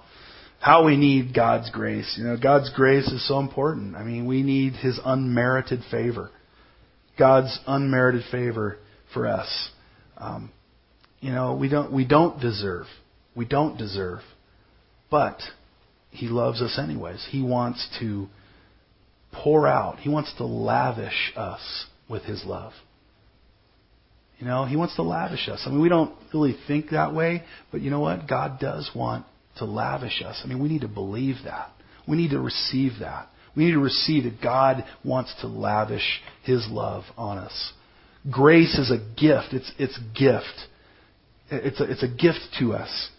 [0.60, 2.14] How we need God's grace.
[2.16, 3.96] You know, God's grace is so important.
[3.96, 6.30] I mean, we need his unmerited favor.
[7.18, 8.78] God's unmerited favor
[9.14, 9.70] for us.
[10.18, 10.52] Um,
[11.20, 12.86] you know, we don't we don't deserve.
[13.36, 14.20] We don't deserve.
[15.10, 15.40] But
[16.10, 17.26] he loves us anyways.
[17.30, 18.28] He wants to
[19.32, 20.00] pour out.
[20.00, 22.74] He wants to lavish us with his love.
[24.44, 25.64] You know, He wants to lavish us.
[25.66, 28.28] I mean, we don't really think that way, but you know what?
[28.28, 29.26] God does want
[29.58, 30.42] to lavish us.
[30.44, 31.70] I mean, we need to believe that.
[32.08, 33.30] We need to receive that.
[33.56, 37.74] We need to receive that God wants to lavish His love on us.
[38.30, 39.54] Grace is a gift.
[39.54, 40.68] It's, it's gift.
[41.50, 43.10] It's a, it's a gift to us.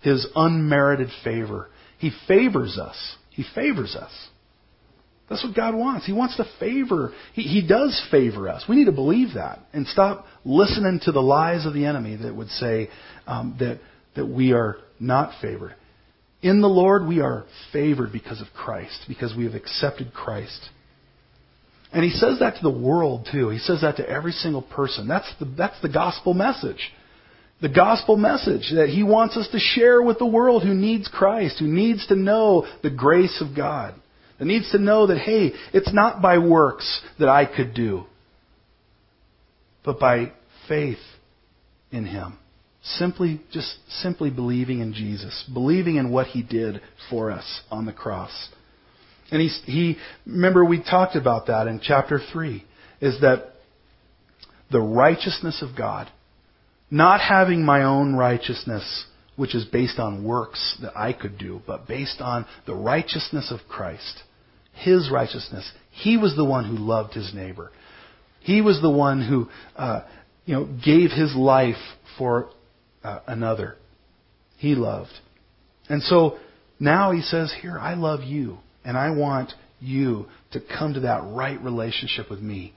[0.00, 1.68] His unmerited favor.
[1.98, 3.16] He favors us.
[3.30, 4.12] He favors us.
[5.28, 6.06] That's what God wants.
[6.06, 7.12] He wants to favor.
[7.32, 8.64] He, he does favor us.
[8.68, 12.34] We need to believe that and stop listening to the lies of the enemy that
[12.34, 12.88] would say
[13.26, 13.80] um, that,
[14.14, 15.74] that we are not favored.
[16.42, 20.68] In the Lord, we are favored because of Christ, because we have accepted Christ.
[21.92, 23.48] And he says that to the world too.
[23.48, 25.08] He says that to every single person.
[25.08, 26.92] That's the, that's the gospel message.
[27.62, 31.58] The gospel message that he wants us to share with the world who needs Christ,
[31.58, 33.94] who needs to know the grace of God
[34.38, 38.04] that needs to know that, hey, it's not by works that I could do,
[39.84, 40.32] but by
[40.68, 40.98] faith
[41.90, 42.38] in Him.
[42.94, 46.80] Simply, just simply believing in Jesus, believing in what He did
[47.10, 48.48] for us on the cross.
[49.30, 52.64] And he, he, remember we talked about that in chapter 3,
[53.00, 53.54] is that
[54.70, 56.08] the righteousness of God,
[56.90, 61.88] not having my own righteousness, which is based on works that I could do, but
[61.88, 64.22] based on the righteousness of Christ
[64.76, 65.70] his righteousness.
[65.90, 67.70] He was the one who loved his neighbor.
[68.40, 70.02] He was the one who, uh,
[70.44, 71.76] you know, gave his life
[72.18, 72.50] for
[73.06, 73.76] uh, another.
[74.58, 75.12] He loved.
[75.88, 76.38] And so
[76.80, 81.22] now he says, Here, I love you, and I want you to come to that
[81.24, 82.74] right relationship with me.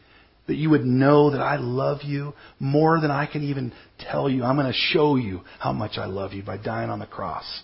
[0.48, 4.44] That you would know that I love you more than I can even tell you.
[4.44, 7.62] I'm going to show you how much I love you by dying on the cross.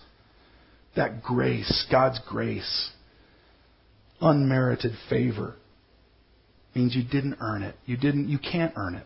[0.95, 2.91] That grace, God's grace,
[4.22, 5.55] unmerited favor.
[6.76, 7.76] means you didn't earn it.
[7.86, 9.05] You didn't you can't earn it.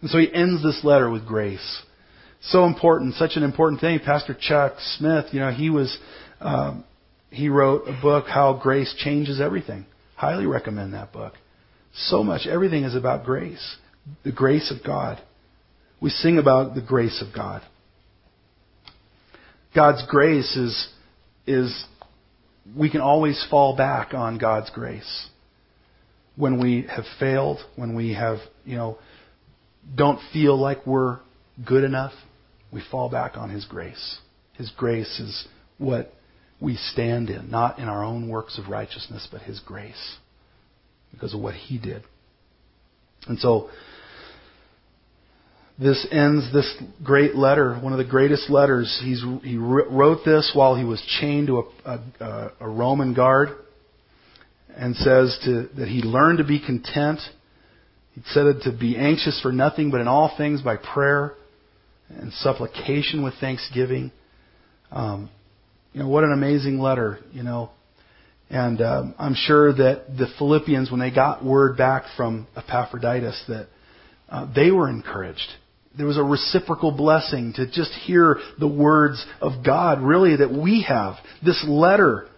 [0.00, 1.82] And so he ends this letter with grace.
[2.46, 4.00] So important, such an important thing.
[4.04, 5.96] Pastor Chuck Smith, you know, he was
[6.40, 6.84] um,
[7.30, 9.86] he wrote a book, How Grace Changes Everything.
[10.16, 11.32] Highly recommend that book.
[11.94, 13.76] So much, everything is about grace.
[14.24, 15.20] The grace of God.
[16.00, 17.62] We sing about the grace of God.
[19.74, 20.88] God's grace is,
[21.46, 21.84] is
[22.76, 25.28] we can always fall back on God's grace.
[26.36, 28.98] When we have failed, when we have, you know,
[29.94, 31.20] don't feel like we're
[31.64, 32.12] good enough,
[32.72, 34.18] we fall back on His grace.
[34.54, 35.46] His grace is
[35.78, 36.12] what
[36.60, 40.16] we stand in, not in our own works of righteousness, but His grace
[41.10, 42.02] because of what He did.
[43.28, 43.70] And so,
[45.78, 49.00] this ends this great letter, one of the greatest letters.
[49.02, 53.48] He's, he wrote this while he was chained to a, a, a Roman guard
[54.76, 57.20] and says to, that he learned to be content.
[58.12, 61.34] He said to be anxious for nothing, but in all things by prayer
[62.20, 64.12] and supplication with thanksgiving.
[64.90, 65.30] Um,
[65.92, 67.70] you know, what an amazing letter, you know.
[68.50, 73.68] And um, I'm sure that the Philippians, when they got word back from Epaphroditus, that
[74.28, 75.48] uh, they were encouraged.
[75.96, 80.82] There was a reciprocal blessing to just hear the words of God, really, that we
[80.88, 81.14] have.
[81.44, 82.28] This letter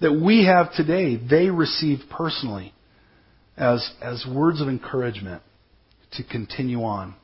[0.00, 2.72] that we have today, they received personally
[3.56, 5.42] as, as words of encouragement
[6.12, 7.14] to continue on.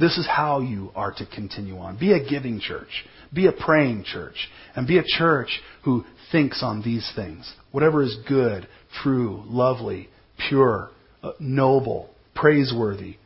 [0.00, 1.98] This is how you are to continue on.
[1.98, 3.04] Be a giving church.
[3.32, 4.48] Be a praying church.
[4.74, 7.52] And be a church who thinks on these things.
[7.70, 8.66] Whatever is good,
[9.02, 10.08] true, lovely,
[10.48, 10.90] pure,
[11.22, 13.16] uh, noble, praiseworthy,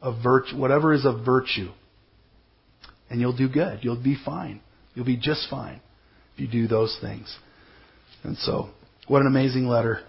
[0.00, 1.68] of virtue, whatever is of virtue.
[3.10, 3.80] And you'll do good.
[3.82, 4.60] You'll be fine.
[4.94, 5.80] You'll be just fine
[6.34, 7.36] if you do those things.
[8.24, 8.70] And so,
[9.06, 10.00] what an amazing letter.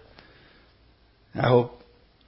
[1.35, 1.82] I hope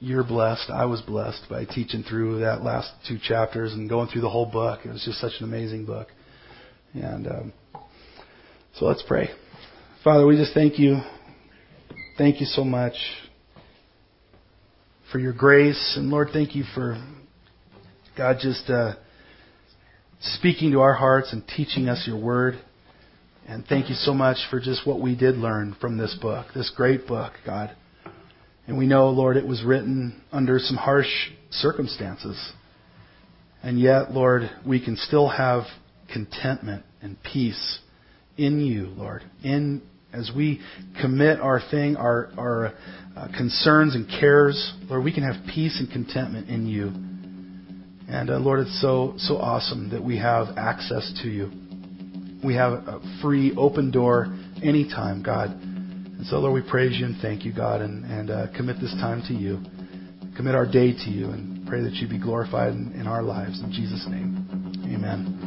[0.05, 0.69] you're blessed.
[0.69, 4.45] I was blessed by teaching through that last two chapters and going through the whole
[4.45, 4.81] book.
[4.85, 6.09] It was just such an amazing book.
[6.93, 7.53] And um,
[8.75, 9.29] so let's pray.
[10.03, 10.97] Father, we just thank you.
[12.19, 12.93] Thank you so much
[15.11, 15.95] for your grace.
[15.97, 17.03] And Lord, thank you for
[18.15, 18.93] God just uh,
[20.19, 22.59] speaking to our hearts and teaching us your word.
[23.47, 26.71] And thank you so much for just what we did learn from this book, this
[26.75, 27.75] great book, God.
[28.67, 31.07] And we know, Lord, it was written under some harsh
[31.51, 32.53] circumstances.
[33.61, 35.63] And yet, Lord, we can still have
[36.11, 37.79] contentment and peace
[38.37, 39.23] in you, Lord.
[39.43, 39.81] In
[40.13, 40.61] as we
[41.01, 42.73] commit our thing, our our
[43.15, 46.91] uh, concerns and cares, Lord, we can have peace and contentment in you.
[48.07, 51.51] And uh, Lord, it's so so awesome that we have access to you.
[52.43, 54.27] We have a free, open door
[54.63, 55.59] anytime, God.
[56.17, 58.93] And so, Lord, we praise you and thank you, God, and, and uh, commit this
[58.93, 59.59] time to you.
[60.35, 63.61] Commit our day to you and pray that you be glorified in, in our lives.
[63.61, 64.47] In Jesus' name,
[64.85, 65.44] amen.